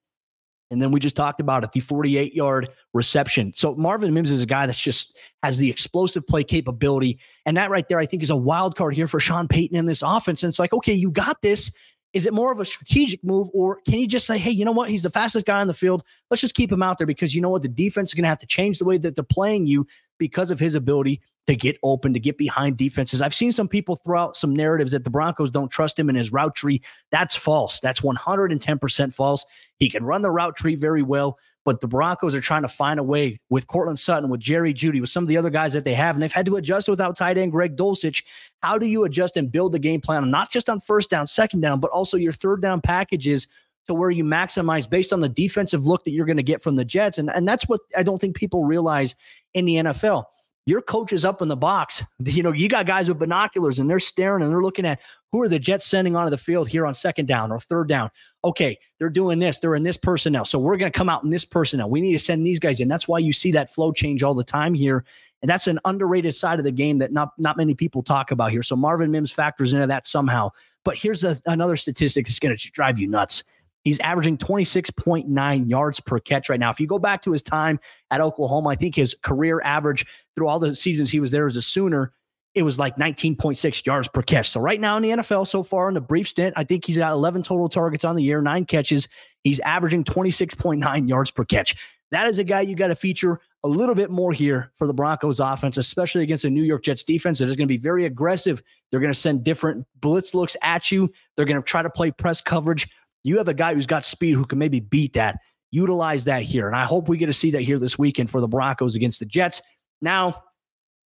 And 0.72 0.80
then 0.80 0.90
we 0.90 1.00
just 1.00 1.16
talked 1.16 1.38
about 1.38 1.64
it, 1.64 1.72
the 1.72 1.80
48 1.80 2.34
yard 2.34 2.70
reception. 2.94 3.52
So 3.54 3.74
Marvin 3.74 4.14
Mims 4.14 4.30
is 4.30 4.40
a 4.40 4.46
guy 4.46 4.64
that's 4.64 4.80
just 4.80 5.18
has 5.42 5.58
the 5.58 5.68
explosive 5.68 6.26
play 6.26 6.42
capability. 6.42 7.18
And 7.44 7.58
that 7.58 7.68
right 7.68 7.86
there, 7.88 7.98
I 7.98 8.06
think, 8.06 8.22
is 8.22 8.30
a 8.30 8.36
wild 8.36 8.74
card 8.74 8.94
here 8.94 9.06
for 9.06 9.20
Sean 9.20 9.48
Payton 9.48 9.76
in 9.76 9.84
this 9.84 10.00
offense. 10.00 10.42
And 10.42 10.48
it's 10.48 10.58
like, 10.58 10.72
okay, 10.72 10.94
you 10.94 11.10
got 11.10 11.42
this. 11.42 11.70
Is 12.14 12.24
it 12.24 12.32
more 12.32 12.52
of 12.52 12.60
a 12.60 12.64
strategic 12.64 13.24
move, 13.24 13.48
or 13.54 13.80
can 13.86 13.98
you 13.98 14.06
just 14.06 14.26
say, 14.26 14.36
hey, 14.36 14.50
you 14.50 14.64
know 14.64 14.72
what? 14.72 14.90
He's 14.90 15.02
the 15.02 15.10
fastest 15.10 15.46
guy 15.46 15.60
on 15.60 15.66
the 15.66 15.74
field. 15.74 16.04
Let's 16.30 16.42
just 16.42 16.54
keep 16.54 16.70
him 16.70 16.82
out 16.82 16.98
there 16.98 17.06
because 17.06 17.34
you 17.34 17.40
know 17.40 17.48
what? 17.48 17.62
The 17.62 17.68
defense 17.68 18.10
is 18.10 18.14
going 18.14 18.24
to 18.24 18.28
have 18.28 18.38
to 18.40 18.46
change 18.46 18.78
the 18.78 18.84
way 18.84 18.98
that 18.98 19.14
they're 19.14 19.24
playing 19.24 19.66
you 19.66 19.86
because 20.18 20.50
of 20.50 20.58
his 20.58 20.74
ability 20.74 21.20
to 21.46 21.56
get 21.56 21.76
open, 21.82 22.12
to 22.12 22.20
get 22.20 22.38
behind 22.38 22.76
defenses. 22.76 23.20
I've 23.20 23.34
seen 23.34 23.52
some 23.52 23.68
people 23.68 23.96
throw 23.96 24.20
out 24.20 24.36
some 24.36 24.54
narratives 24.54 24.92
that 24.92 25.04
the 25.04 25.10
Broncos 25.10 25.50
don't 25.50 25.70
trust 25.70 25.98
him 25.98 26.08
in 26.08 26.14
his 26.14 26.32
route 26.32 26.54
tree. 26.54 26.80
That's 27.10 27.34
false. 27.34 27.80
That's 27.80 28.00
110% 28.00 29.12
false. 29.12 29.44
He 29.78 29.90
can 29.90 30.04
run 30.04 30.22
the 30.22 30.30
route 30.30 30.54
tree 30.56 30.76
very 30.76 31.02
well, 31.02 31.38
but 31.64 31.80
the 31.80 31.88
Broncos 31.88 32.36
are 32.36 32.40
trying 32.40 32.62
to 32.62 32.68
find 32.68 33.00
a 33.00 33.02
way 33.02 33.40
with 33.50 33.66
Courtland 33.66 33.98
Sutton, 33.98 34.30
with 34.30 34.40
Jerry 34.40 34.72
Jeudy, 34.72 35.00
with 35.00 35.10
some 35.10 35.24
of 35.24 35.28
the 35.28 35.36
other 35.36 35.50
guys 35.50 35.72
that 35.72 35.84
they 35.84 35.94
have, 35.94 36.14
and 36.14 36.22
they've 36.22 36.32
had 36.32 36.46
to 36.46 36.56
adjust 36.56 36.88
without 36.88 37.16
tight 37.16 37.38
end 37.38 37.50
Greg 37.50 37.76
Dulcich. 37.76 38.22
How 38.62 38.78
do 38.78 38.86
you 38.86 39.04
adjust 39.04 39.36
and 39.36 39.50
build 39.50 39.72
the 39.72 39.78
game 39.80 40.00
plan, 40.00 40.30
not 40.30 40.50
just 40.50 40.68
on 40.68 40.78
first 40.78 41.10
down, 41.10 41.26
second 41.26 41.60
down, 41.60 41.80
but 41.80 41.90
also 41.90 42.16
your 42.16 42.32
third 42.32 42.62
down 42.62 42.80
packages 42.80 43.48
to 43.86 43.94
where 43.94 44.10
you 44.10 44.24
maximize 44.24 44.88
based 44.88 45.12
on 45.12 45.20
the 45.20 45.28
defensive 45.28 45.86
look 45.86 46.04
that 46.04 46.12
you're 46.12 46.26
going 46.26 46.36
to 46.36 46.42
get 46.42 46.62
from 46.62 46.76
the 46.76 46.84
Jets? 46.84 47.18
And, 47.18 47.30
and 47.30 47.46
that's 47.46 47.68
what 47.68 47.80
I 47.96 48.02
don't 48.02 48.18
think 48.18 48.36
people 48.36 48.64
realize 48.64 49.14
in 49.54 49.64
the 49.64 49.76
NFL 49.76 50.24
your 50.64 50.80
coach 50.80 51.12
is 51.12 51.24
up 51.24 51.42
in 51.42 51.48
the 51.48 51.56
box. 51.56 52.02
You 52.32 52.42
know, 52.42 52.52
you 52.52 52.68
got 52.68 52.86
guys 52.86 53.08
with 53.08 53.18
binoculars 53.18 53.78
and 53.78 53.90
they're 53.90 53.98
staring 53.98 54.42
and 54.42 54.50
they're 54.50 54.62
looking 54.62 54.86
at 54.86 55.00
who 55.32 55.42
are 55.42 55.48
the 55.48 55.58
Jets 55.58 55.86
sending 55.86 56.16
onto 56.16 56.30
the 56.30 56.38
field 56.38 56.68
here 56.68 56.86
on 56.86 56.94
second 56.94 57.26
down 57.26 57.50
or 57.50 57.58
third 57.58 57.88
down. 57.88 58.10
Okay, 58.44 58.78
they're 58.98 59.10
doing 59.10 59.38
this. 59.38 59.58
They're 59.58 59.74
in 59.74 59.82
this 59.82 59.98
personnel. 59.98 60.44
So 60.44 60.58
we're 60.58 60.76
going 60.76 60.90
to 60.90 60.96
come 60.96 61.08
out 61.08 61.24
in 61.24 61.30
this 61.30 61.44
personnel. 61.44 61.90
We 61.90 62.00
need 62.00 62.12
to 62.12 62.18
send 62.18 62.46
these 62.46 62.58
guys 62.58 62.80
in. 62.80 62.88
That's 62.88 63.08
why 63.08 63.18
you 63.18 63.32
see 63.32 63.50
that 63.52 63.70
flow 63.70 63.92
change 63.92 64.22
all 64.22 64.34
the 64.34 64.44
time 64.44 64.72
here. 64.72 65.04
And 65.42 65.50
that's 65.50 65.66
an 65.66 65.80
underrated 65.84 66.34
side 66.34 66.58
of 66.58 66.64
the 66.64 66.70
game 66.70 66.98
that 66.98 67.12
not, 67.12 67.32
not 67.36 67.56
many 67.56 67.74
people 67.74 68.02
talk 68.02 68.30
about 68.30 68.52
here. 68.52 68.62
So 68.62 68.76
Marvin 68.76 69.10
Mims 69.10 69.32
factors 69.32 69.72
into 69.72 69.88
that 69.88 70.06
somehow. 70.06 70.50
But 70.84 70.96
here's 70.96 71.24
a, 71.24 71.36
another 71.46 71.76
statistic 71.76 72.26
that's 72.26 72.38
going 72.38 72.56
to 72.56 72.70
drive 72.70 72.98
you 72.98 73.08
nuts. 73.08 73.42
He's 73.84 74.00
averaging 74.00 74.38
26.9 74.38 75.68
yards 75.68 76.00
per 76.00 76.18
catch 76.20 76.48
right 76.48 76.60
now. 76.60 76.70
If 76.70 76.80
you 76.80 76.86
go 76.86 76.98
back 76.98 77.22
to 77.22 77.32
his 77.32 77.42
time 77.42 77.80
at 78.10 78.20
Oklahoma, 78.20 78.70
I 78.70 78.74
think 78.76 78.94
his 78.94 79.14
career 79.22 79.60
average 79.64 80.06
through 80.36 80.48
all 80.48 80.58
the 80.58 80.74
seasons 80.74 81.10
he 81.10 81.20
was 81.20 81.30
there 81.30 81.46
as 81.46 81.56
a 81.56 81.62
Sooner, 81.62 82.12
it 82.54 82.62
was 82.62 82.78
like 82.78 82.96
19.6 82.96 83.86
yards 83.86 84.08
per 84.08 84.22
catch. 84.22 84.50
So 84.50 84.60
right 84.60 84.80
now 84.80 84.96
in 84.98 85.02
the 85.02 85.10
NFL, 85.10 85.48
so 85.48 85.62
far 85.62 85.88
in 85.88 85.94
the 85.94 86.00
brief 86.00 86.28
stint, 86.28 86.54
I 86.56 86.64
think 86.64 86.84
he's 86.84 86.98
got 86.98 87.12
11 87.12 87.42
total 87.42 87.68
targets 87.68 88.04
on 88.04 88.14
the 88.14 88.22
year, 88.22 88.42
nine 88.42 88.66
catches. 88.66 89.08
He's 89.42 89.58
averaging 89.60 90.04
26.9 90.04 91.08
yards 91.08 91.30
per 91.30 91.44
catch. 91.44 91.74
That 92.10 92.26
is 92.26 92.38
a 92.38 92.44
guy 92.44 92.60
you 92.60 92.76
got 92.76 92.88
to 92.88 92.94
feature 92.94 93.40
a 93.64 93.68
little 93.68 93.94
bit 93.94 94.10
more 94.10 94.32
here 94.32 94.70
for 94.76 94.86
the 94.86 94.92
Broncos 94.92 95.40
offense, 95.40 95.78
especially 95.78 96.22
against 96.22 96.42
the 96.42 96.50
New 96.50 96.62
York 96.62 96.82
Jets 96.82 97.04
defense 97.04 97.38
that 97.38 97.48
is 97.48 97.56
going 97.56 97.66
to 97.66 97.72
be 97.72 97.78
very 97.78 98.04
aggressive. 98.04 98.62
They're 98.90 99.00
going 99.00 99.12
to 99.12 99.18
send 99.18 99.44
different 99.44 99.86
blitz 100.00 100.34
looks 100.34 100.56
at 100.62 100.90
you. 100.90 101.10
They're 101.36 101.46
going 101.46 101.60
to 101.60 101.66
try 101.66 101.80
to 101.80 101.88
play 101.88 102.10
press 102.10 102.42
coverage. 102.42 102.86
You 103.24 103.38
have 103.38 103.48
a 103.48 103.54
guy 103.54 103.74
who's 103.74 103.86
got 103.86 104.04
speed 104.04 104.32
who 104.32 104.44
can 104.44 104.58
maybe 104.58 104.80
beat 104.80 105.12
that. 105.14 105.38
Utilize 105.70 106.24
that 106.24 106.42
here. 106.42 106.66
And 106.66 106.76
I 106.76 106.84
hope 106.84 107.08
we 107.08 107.16
get 107.16 107.26
to 107.26 107.32
see 107.32 107.50
that 107.52 107.62
here 107.62 107.78
this 107.78 107.98
weekend 107.98 108.30
for 108.30 108.40
the 108.40 108.48
Broncos 108.48 108.94
against 108.94 109.20
the 109.20 109.26
Jets. 109.26 109.62
Now, 110.00 110.42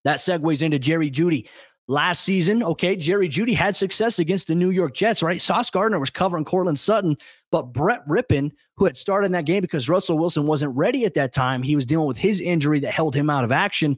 that 0.04 0.19
segues 0.19 0.62
into 0.62 0.78
Jerry 0.78 1.11
Jeudy. 1.11 1.49
last 1.88 2.25
season, 2.25 2.62
okay, 2.62 2.97
Jerry 2.97 3.28
Jeudy 3.28 3.54
had 3.54 3.75
success 3.76 4.19
against 4.19 4.47
the 4.47 4.54
New 4.54 4.71
York 4.71 4.95
Jets, 4.95 5.23
right? 5.23 5.42
Sauce 5.42 5.71
Gardner 5.71 5.99
was 5.99 6.11
covering 6.11 6.45
Courtland 6.45 6.78
Sutton, 6.78 7.16
but 7.50 7.73
Brett 7.73 8.07
Rypien, 8.07 8.50
who 8.76 8.85
had 8.85 8.97
started 8.97 9.26
in 9.26 9.33
that 9.33 9.47
game 9.47 9.61
because 9.61 9.88
Russell 9.88 10.19
Wilson 10.19 10.47
wasn't 10.47 10.76
ready 10.76 11.04
at 11.04 11.14
that 11.14 11.33
time, 11.33 11.62
he 11.62 11.76
was 11.76 11.87
dealing 11.87 12.07
with 12.07 12.19
his 12.19 12.40
injury 12.40 12.81
that 12.81 12.92
held 12.92 13.14
him 13.14 13.31
out 13.31 13.45
of 13.45 13.52
action. 13.52 13.97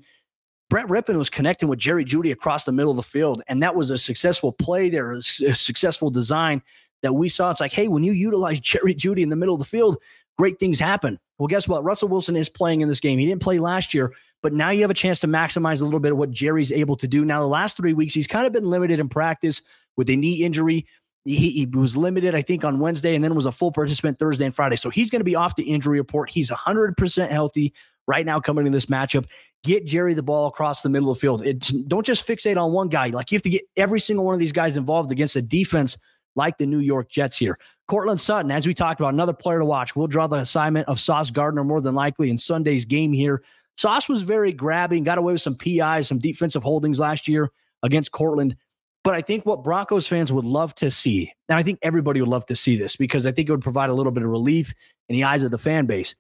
Brett 0.71 0.87
Rypien 0.87 1.17
was 1.17 1.31
connecting 1.31 1.69
with 1.69 1.79
Jerry 1.79 2.05
Jeudy 2.05 2.33
across 2.33 2.65
the 2.65 2.73
middle 2.73 2.91
of 2.91 2.97
the 2.97 3.03
field, 3.03 3.43
and 3.49 3.63
that 3.63 3.77
was 3.77 3.91
a 3.91 3.99
successful 3.99 4.51
play 4.51 4.89
there, 4.89 5.13
a 5.13 5.23
successful 5.23 6.11
design 6.11 6.63
that 7.05 7.13
we 7.13 7.29
saw. 7.29 7.51
It's 7.51 7.61
like, 7.61 7.73
hey, 7.73 7.87
when 7.87 8.03
you 8.03 8.13
utilize 8.13 8.59
Jerry 8.61 8.95
Jeudy 8.95 9.23
in 9.23 9.29
the 9.29 9.37
middle 9.37 9.55
of 9.55 9.61
the 9.61 9.65
field, 9.65 9.99
great 10.37 10.59
things 10.59 10.79
happen. 10.79 11.19
Well, 11.39 11.47
guess 11.47 11.69
what? 11.69 11.85
Russell 11.85 12.09
Wilson 12.09 12.35
is 12.35 12.49
playing 12.49 12.81
in 12.81 12.89
this 12.89 13.01
game. 13.01 13.19
He 13.19 13.27
didn't 13.27 13.43
play 13.43 13.59
last 13.59 13.95
year, 13.95 14.13
but 14.43 14.53
now 14.53 14.71
you 14.71 14.81
have 14.83 14.91
a 14.91 14.95
chance 14.95 15.21
to 15.21 15.27
maximize 15.27 15.81
a 15.81 15.85
little 15.85 16.01
bit 16.01 16.13
of 16.13 16.19
what 16.19 16.31
Jerry's 16.31 16.73
able 16.73 16.97
to 16.97 17.07
do. 17.07 17.25
Now, 17.25 17.41
the 17.41 17.47
last 17.47 17.77
three 17.77 17.93
weeks, 17.93 18.15
he's 18.15 18.27
kind 18.27 18.47
of 18.47 18.53
been 18.53 18.65
limited 18.65 19.01
in 19.01 19.09
practice 19.09 19.63
with 19.97 20.09
a 20.11 20.17
knee 20.17 20.45
injury. 20.45 20.87
He, 21.25 21.51
he 21.51 21.67
was 21.67 21.97
limited, 21.97 22.35
I 22.35 22.43
think, 22.43 22.65
on 22.65 22.79
Wednesday 22.79 23.15
and 23.15 23.25
then 23.25 23.35
was 23.35 23.47
a 23.47 23.53
full 23.53 23.73
participant 23.73 24.19
Thursday 24.19 24.45
and 24.45 24.55
Friday. 24.55 24.77
So 24.77 24.91
he's 24.91 25.11
going 25.11 25.21
to 25.21 25.25
be 25.25 25.35
off 25.35 25.57
the 25.57 25.65
injury 25.65 25.99
report. 25.99 26.31
He's 26.31 26.51
100% 26.51 27.31
healthy 27.31 27.73
right 28.07 28.27
now 28.27 28.41
coming 28.41 28.67
in 28.67 28.73
this 28.73 28.87
matchup. 28.87 29.27
Get 29.65 29.87
Jerry 29.87 30.15
the 30.15 30.23
ball 30.23 30.47
across 30.47 30.83
the 30.83 30.91
middle 30.91 31.11
of 31.11 31.17
the 31.17 31.21
field. 31.21 31.45
It's, 31.45 31.71
don't 31.71 32.05
just 32.05 32.29
fixate 32.29 32.63
on 32.63 32.73
one 32.73 32.89
guy. 32.89 33.09
Like 33.09 33.33
you 33.33 33.37
have 33.37 33.43
to 33.43 33.51
get 33.51 33.63
every 33.77 34.01
single 34.01 34.25
one 34.25 34.35
of 34.35 34.41
these 34.41 34.53
guys 34.53 34.77
involved 34.77 35.11
against 35.11 35.37
a 35.37 35.43
defense 35.43 35.97
like 36.37 36.59
the 36.59 36.67
New 36.67 36.81
York 36.81 37.11
Jets 37.11 37.37
here. 37.37 37.59
Courtland 37.87 38.21
Sutton, 38.21 38.51
as 38.51 38.67
we 38.67 38.75
talked 38.75 39.01
about, 39.01 39.13
another 39.13 39.33
player 39.33 39.59
to 39.59 39.65
watch. 39.65 39.95
We'll 39.95 40.07
draw 40.07 40.27
the 40.27 40.39
assignment 40.39 40.89
of 40.89 41.01
Sauce 41.01 41.31
Gardner 41.31 41.65
more 41.65 41.81
than 41.81 41.95
likely 41.95 42.31
in 42.31 42.39
Sunday's 42.39 42.85
game 42.85 43.13
here. 43.13 43.43
Sauce 43.77 44.09
was 44.09 44.23
very 44.23 44.53
grabbing, 44.53 45.05
got 45.05 45.19
away 45.19 45.33
with 45.33 45.43
some 45.43 45.57
PIs, 45.57 46.09
some 46.09 46.19
defensive 46.19 46.63
holdings 46.63 46.99
last 46.99 47.29
year 47.29 47.51
against 47.83 48.13
Courtland. 48.13 48.57
But 49.03 49.15
I 49.15 49.21
think 49.21 49.45
what 49.45 49.63
Broncos 49.63 50.09
fans 50.09 50.33
would 50.33 50.47
love 50.47 50.75
to 50.77 50.91
see, 50.91 51.31
and 51.49 51.59
I 51.59 51.63
think 51.63 51.79
everybody 51.83 52.21
would 52.21 52.31
love 52.31 52.47
to 52.47 52.57
see 52.57 52.77
this 52.77 52.97
because 52.97 53.27
I 53.27 53.33
think 53.33 53.49
it 53.49 53.53
would 53.53 53.61
provide 53.61 53.91
a 53.91 53.95
little 53.95 54.13
bit 54.13 54.23
of 54.23 54.31
relief 54.31 54.73
in 55.11 55.17
the 55.17 55.25
eyes 55.25 55.43
of 55.43 55.51
the 55.51 55.59
fan 55.59 55.85
base. 55.85 56.15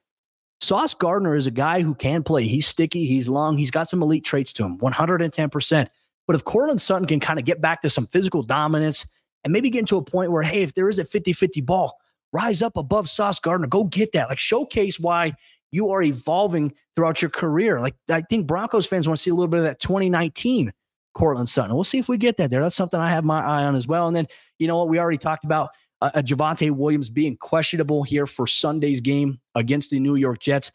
Sauce 0.60 0.92
Gardner 0.92 1.34
is 1.34 1.46
a 1.46 1.50
guy 1.50 1.80
who 1.80 1.94
can 1.94 2.22
play. 2.22 2.46
He's 2.46 2.66
sticky, 2.66 3.06
he's 3.06 3.28
long, 3.28 3.56
he's 3.56 3.70
got 3.70 3.88
some 3.88 4.02
elite 4.02 4.24
traits 4.24 4.52
to 4.54 4.64
him, 4.64 4.78
110%. 4.78 5.88
But 6.26 6.36
if 6.36 6.44
Courtland 6.44 6.80
Sutton 6.80 7.06
can 7.06 7.20
kind 7.20 7.38
of 7.38 7.44
get 7.44 7.60
back 7.60 7.82
to 7.82 7.90
some 7.90 8.06
physical 8.06 8.42
dominance 8.42 9.06
and 9.44 9.52
maybe 9.52 9.70
get 9.70 9.80
into 9.80 9.96
a 9.96 10.02
point 10.02 10.32
where, 10.32 10.42
hey, 10.42 10.62
if 10.62 10.74
there 10.74 10.88
is 10.88 10.98
a 10.98 11.04
50 11.04 11.32
50 11.32 11.60
ball, 11.60 11.98
rise 12.32 12.62
up 12.62 12.76
above 12.76 13.08
Sauce 13.08 13.38
Gardner, 13.38 13.66
go 13.66 13.84
get 13.84 14.12
that. 14.12 14.28
Like 14.28 14.38
showcase 14.38 14.98
why 14.98 15.34
you 15.70 15.90
are 15.90 16.02
evolving 16.02 16.72
throughout 16.96 17.22
your 17.22 17.30
career. 17.30 17.80
Like 17.80 17.94
I 18.08 18.22
think 18.22 18.46
Broncos 18.46 18.86
fans 18.86 19.06
want 19.06 19.18
to 19.18 19.22
see 19.22 19.30
a 19.30 19.34
little 19.34 19.48
bit 19.48 19.58
of 19.58 19.64
that 19.64 19.80
2019 19.80 20.72
Courtland 21.14 21.48
Sutton. 21.48 21.74
We'll 21.74 21.84
see 21.84 21.98
if 21.98 22.08
we 22.08 22.16
get 22.16 22.36
that 22.38 22.50
there. 22.50 22.60
That's 22.60 22.76
something 22.76 22.98
I 22.98 23.10
have 23.10 23.24
my 23.24 23.40
eye 23.40 23.64
on 23.64 23.74
as 23.76 23.86
well. 23.86 24.06
And 24.06 24.16
then, 24.16 24.26
you 24.58 24.66
know 24.66 24.78
what, 24.78 24.88
we 24.88 24.98
already 24.98 25.18
talked 25.18 25.44
about 25.44 25.70
uh, 26.00 26.10
uh, 26.14 26.22
Javonte 26.22 26.70
Williams 26.70 27.08
being 27.08 27.36
questionable 27.36 28.02
here 28.02 28.26
for 28.26 28.46
Sunday's 28.46 29.00
game 29.00 29.40
against 29.54 29.90
the 29.90 30.00
New 30.00 30.16
York 30.16 30.40
Jets. 30.40 30.72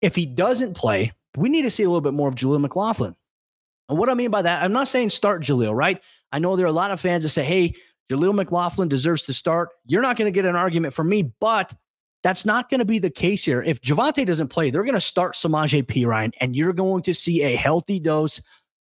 If 0.00 0.14
he 0.14 0.26
doesn't 0.26 0.74
play, 0.74 1.12
we 1.36 1.48
need 1.48 1.62
to 1.62 1.70
see 1.70 1.82
a 1.82 1.88
little 1.88 2.00
bit 2.00 2.14
more 2.14 2.28
of 2.28 2.34
Jaleel 2.34 2.60
McLaughlin. 2.60 3.14
And 3.88 3.98
what 3.98 4.08
I 4.08 4.14
mean 4.14 4.30
by 4.30 4.42
that, 4.42 4.62
I'm 4.62 4.72
not 4.72 4.88
saying 4.88 5.10
start 5.10 5.42
Jaleel, 5.42 5.74
right? 5.74 6.00
I 6.32 6.38
know 6.38 6.54
there 6.54 6.66
are 6.66 6.68
a 6.68 6.72
lot 6.72 6.92
of 6.92 7.00
fans 7.00 7.24
that 7.24 7.30
say, 7.30 7.44
hey, 7.44 7.74
Jaleel 8.10 8.34
McLaughlin 8.34 8.88
deserves 8.88 9.22
to 9.24 9.32
start. 9.32 9.70
You're 9.86 10.02
not 10.02 10.16
going 10.16 10.30
to 10.30 10.34
get 10.34 10.44
an 10.44 10.56
argument 10.56 10.94
from 10.94 11.08
me, 11.08 11.32
but 11.40 11.72
that's 12.22 12.44
not 12.44 12.68
going 12.68 12.80
to 12.80 12.84
be 12.84 12.98
the 12.98 13.10
case 13.10 13.44
here. 13.44 13.62
If 13.62 13.80
Javonte 13.80 14.26
doesn't 14.26 14.48
play, 14.48 14.70
they're 14.70 14.84
going 14.84 14.94
to 14.94 15.00
start 15.00 15.34
Samaje 15.34 15.84
Perine, 15.84 16.32
and 16.40 16.56
you're 16.56 16.72
going 16.72 17.02
to 17.02 17.14
see 17.14 17.42
a 17.42 17.56
healthy 17.56 18.00
dose 18.00 18.40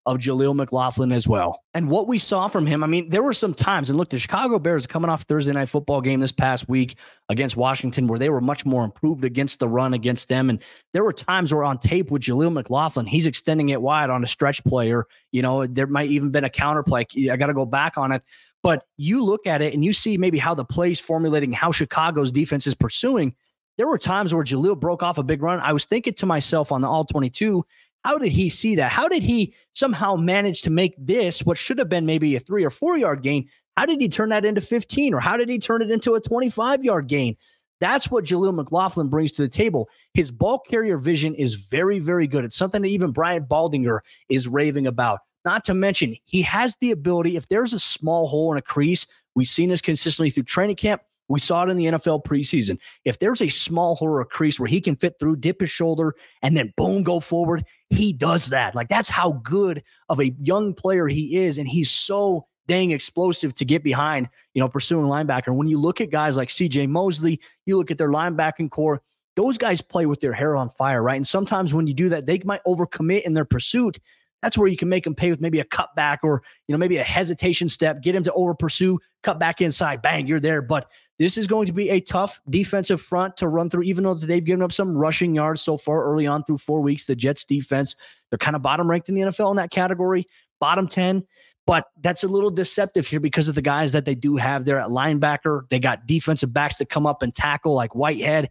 of 0.08 0.20
Jaleel 0.20 0.56
McLaughlin 0.56 1.12
as 1.12 1.28
well. 1.28 1.62
And 1.74 1.90
what 1.90 2.08
we 2.08 2.18
saw 2.18 2.48
from 2.48 2.66
him, 2.66 2.82
I 2.82 2.88
mean, 2.88 3.10
there 3.10 3.22
were 3.22 3.34
some 3.34 3.54
times, 3.54 3.90
and 3.90 3.98
look, 3.98 4.10
the 4.10 4.18
Chicago 4.18 4.58
Bears 4.58 4.88
coming 4.88 5.10
off 5.10 5.24
Thursday 5.24 5.52
night 5.52 5.68
football 5.68 6.00
game 6.00 6.22
this 6.22 6.32
past 6.32 6.70
week 6.70 6.96
against 7.28 7.58
Washington, 7.58 8.08
where 8.08 8.18
they 8.18 8.30
were 8.30 8.40
much 8.40 8.66
more 8.66 8.86
improved 8.86 9.26
against 9.26 9.60
the 9.60 9.68
run 9.68 9.94
against 9.94 10.30
them. 10.30 10.50
And 10.50 10.64
there 10.94 11.04
were 11.04 11.12
times 11.12 11.54
where 11.54 11.66
on 11.66 11.78
tape 11.78 12.10
with 12.10 12.22
Jaleel 12.22 12.54
McLaughlin, 12.54 13.06
he's 13.06 13.26
extending 13.26 13.68
it 13.70 13.82
wide 13.82 14.10
on 14.10 14.24
a 14.24 14.28
stretch 14.28 14.64
player. 14.64 15.06
You 15.34 15.42
know, 15.42 15.68
there 15.68 15.88
might 15.88 16.10
even 16.10 16.32
been 16.32 16.46
a 16.46 16.50
counter 16.50 16.84
play. 16.84 17.06
I 17.30 17.36
got 17.36 17.48
to 17.48 17.54
go 17.54 17.66
back 17.66 17.98
on 17.98 18.14
it. 18.14 18.24
But 18.64 18.86
you 18.98 19.24
look 19.24 19.46
at 19.48 19.62
it 19.62 19.74
and 19.74 19.84
you 19.84 19.94
see 19.94 20.18
maybe 20.18 20.38
how 20.38 20.54
the 20.54 20.66
plays 20.66 21.00
formulating, 21.00 21.54
how 21.54 21.72
Chicago's 21.72 22.32
defense 22.32 22.68
is 22.68 22.76
pursuing. 22.76 23.36
There 23.78 23.88
were 23.88 23.98
times 23.98 24.34
where 24.34 24.44
Jaleel 24.44 24.80
broke 24.80 25.04
off 25.04 25.18
a 25.18 25.24
big 25.24 25.42
run. 25.42 25.60
I 25.60 25.74
was 25.74 25.86
thinking 25.86 26.16
to 26.16 26.26
myself 26.26 26.72
on 26.72 26.82
the 26.82 26.88
all 26.88 27.06
22, 27.06 27.64
how 28.04 28.18
did 28.18 28.32
he 28.32 28.50
see 28.50 28.76
that? 28.76 28.92
How 28.92 29.08
did 29.08 29.22
he 29.22 29.54
somehow 29.74 30.16
manage 30.16 30.62
to 30.64 30.70
make 30.70 30.96
this, 30.98 31.44
what 31.44 31.58
should 31.58 31.78
have 31.78 31.90
been 31.90 32.06
maybe 32.06 32.36
a 32.36 32.40
three 32.40 32.64
or 32.64 32.70
four 32.70 32.98
yard 32.98 33.22
gain? 33.22 33.48
How 33.76 33.86
did 33.86 34.02
he 34.02 34.10
turn 34.10 34.30
that 34.30 34.46
into 34.46 34.62
15 34.62 35.14
or 35.14 35.20
how 35.20 35.38
did 35.38 35.50
he 35.50 35.60
turn 35.60 35.82
it 35.82 35.92
into 35.92 36.16
a 36.16 36.22
25 36.22 36.84
yard 36.84 37.08
gain? 37.08 37.36
That's 37.80 38.10
what 38.10 38.26
Jaleel 38.26 38.56
McLaughlin 38.56 39.08
brings 39.08 39.34
to 39.34 39.44
the 39.44 39.50
table. 39.50 39.90
His 40.14 40.32
ball 40.32 40.60
carrier 40.60 40.98
vision 40.98 41.36
is 41.36 41.54
very, 41.54 42.00
very 42.00 42.26
good. 42.26 42.44
It's 42.44 42.58
something 42.58 42.82
that 42.82 42.88
even 42.88 43.12
Brian 43.12 43.44
Baldinger 43.46 44.00
is 44.30 44.48
raving 44.48 44.88
about. 44.88 45.20
Not 45.48 45.64
to 45.64 45.74
mention, 45.74 46.18
he 46.26 46.42
has 46.42 46.76
the 46.82 46.92
ability, 46.92 47.38
if 47.38 47.48
there's 47.48 47.72
a 47.72 47.80
small 47.80 48.28
hole 48.28 48.52
in 48.52 48.58
a 48.58 48.62
crease, 48.62 49.08
we've 49.34 49.48
seen 49.48 49.70
this 49.70 49.80
consistently 49.80 50.30
through 50.30 50.44
training 50.44 50.76
camp. 50.76 51.02
We 51.30 51.40
saw 51.40 51.64
it 51.64 51.70
in 51.70 51.78
the 51.78 51.86
NFL 51.86 52.26
preseason. 52.26 52.78
If 53.06 53.20
there's 53.20 53.42
a 53.42 53.48
small 53.48 53.96
hole 53.96 54.10
or 54.10 54.20
a 54.20 54.26
crease 54.26 54.60
where 54.60 54.68
he 54.68 54.82
can 54.82 54.98
fit 54.98 55.14
through, 55.22 55.38
dip 55.38 55.62
his 55.62 55.70
shoulder, 55.70 56.16
and 56.42 56.58
then 56.58 56.74
boom, 56.76 57.02
go 57.02 57.22
forward, 57.22 57.64
he 57.90 58.12
does 58.12 58.48
that. 58.48 58.76
Like 58.76 58.90
that's 58.90 59.08
how 59.08 59.40
good 59.42 59.84
of 60.10 60.20
a 60.20 60.36
young 60.42 60.74
player 60.74 61.08
he 61.08 61.38
is. 61.38 61.58
And 61.58 61.66
he's 61.66 61.90
so 61.90 62.46
dang 62.68 62.92
explosive 62.92 63.56
to 63.56 63.64
get 63.64 63.86
behind, 63.86 64.28
you 64.54 64.60
know, 64.60 64.68
pursuing 64.68 65.06
linebacker. 65.06 65.56
When 65.56 65.70
you 65.70 65.80
look 65.80 66.02
at 66.02 66.12
guys 66.12 66.36
like 66.36 66.50
CJ 66.50 66.90
Mosley, 66.90 67.40
you 67.66 67.78
look 67.78 67.90
at 67.90 67.98
their 67.98 68.10
linebacking 68.10 68.70
core, 68.70 69.02
those 69.38 69.58
guys 69.58 69.80
play 69.80 70.08
with 70.08 70.20
their 70.20 70.34
hair 70.34 70.58
on 70.58 70.72
fire, 70.72 71.02
right? 71.02 71.16
And 71.16 71.26
sometimes 71.26 71.74
when 71.74 71.88
you 71.88 71.94
do 71.94 72.10
that, 72.10 72.26
they 72.26 72.42
might 72.44 72.66
overcommit 72.66 73.22
in 73.22 73.34
their 73.34 73.46
pursuit 73.46 73.98
that's 74.42 74.58
where 74.58 74.68
you 74.68 74.78
can 74.78 74.90
make 74.90 75.06
him 75.06 75.16
pay 75.16 75.30
with 75.30 75.42
maybe 75.42 75.60
a 75.60 75.66
cutback 75.66 76.20
or 76.24 76.44
you 76.68 76.74
know 76.74 76.80
maybe 76.80 76.98
a 76.98 77.04
hesitation 77.04 77.70
step, 77.70 78.02
get 78.02 78.16
him 78.16 78.24
to 78.24 78.34
over 78.34 78.54
pursue, 78.54 79.00
cut 79.24 79.40
back 79.40 79.62
inside, 79.62 80.02
bang, 80.02 80.28
you're 80.28 80.40
there. 80.40 80.62
But 80.62 80.90
this 81.20 81.38
is 81.38 81.48
going 81.48 81.66
to 81.66 81.74
be 81.74 81.90
a 81.90 82.00
tough 82.00 82.40
defensive 82.50 83.02
front 83.02 83.38
to 83.38 83.48
run 83.48 83.70
through, 83.70 83.84
even 83.84 84.04
though 84.04 84.14
they've 84.14 84.44
given 84.44 84.62
up 84.62 84.72
some 84.72 84.96
rushing 84.96 85.34
yards 85.34 85.62
so 85.62 85.78
far 85.78 86.04
early 86.04 86.28
on 86.28 86.44
through 86.44 86.60
four 86.60 86.82
weeks. 86.82 87.06
The 87.06 87.16
Jets 87.16 87.44
defense, 87.44 87.96
they're 88.30 88.38
kind 88.38 88.56
of 88.56 88.62
bottom 88.62 88.90
ranked 88.90 89.10
in 89.10 89.16
the 89.16 89.22
NFL 89.22 89.50
in 89.52 89.58
that 89.58 89.72
category, 89.72 90.28
bottom 90.60 90.88
10. 90.88 91.26
But 91.66 91.86
that's 92.00 92.24
a 92.24 92.28
little 92.30 92.52
deceptive 92.52 93.08
here 93.08 93.20
because 93.20 93.50
of 93.50 93.56
the 93.56 93.62
guys 93.62 93.92
that 93.92 94.06
they 94.06 94.16
do 94.16 94.38
have 94.38 94.64
there 94.64 94.80
at 94.80 94.88
linebacker. 94.88 95.68
They 95.70 95.80
got 95.80 96.08
defensive 96.08 96.54
backs 96.54 96.78
that 96.78 96.90
come 96.90 97.06
up 97.06 97.22
and 97.22 97.36
tackle 97.36 97.74
like 97.74 97.94
Whitehead. 97.94 98.50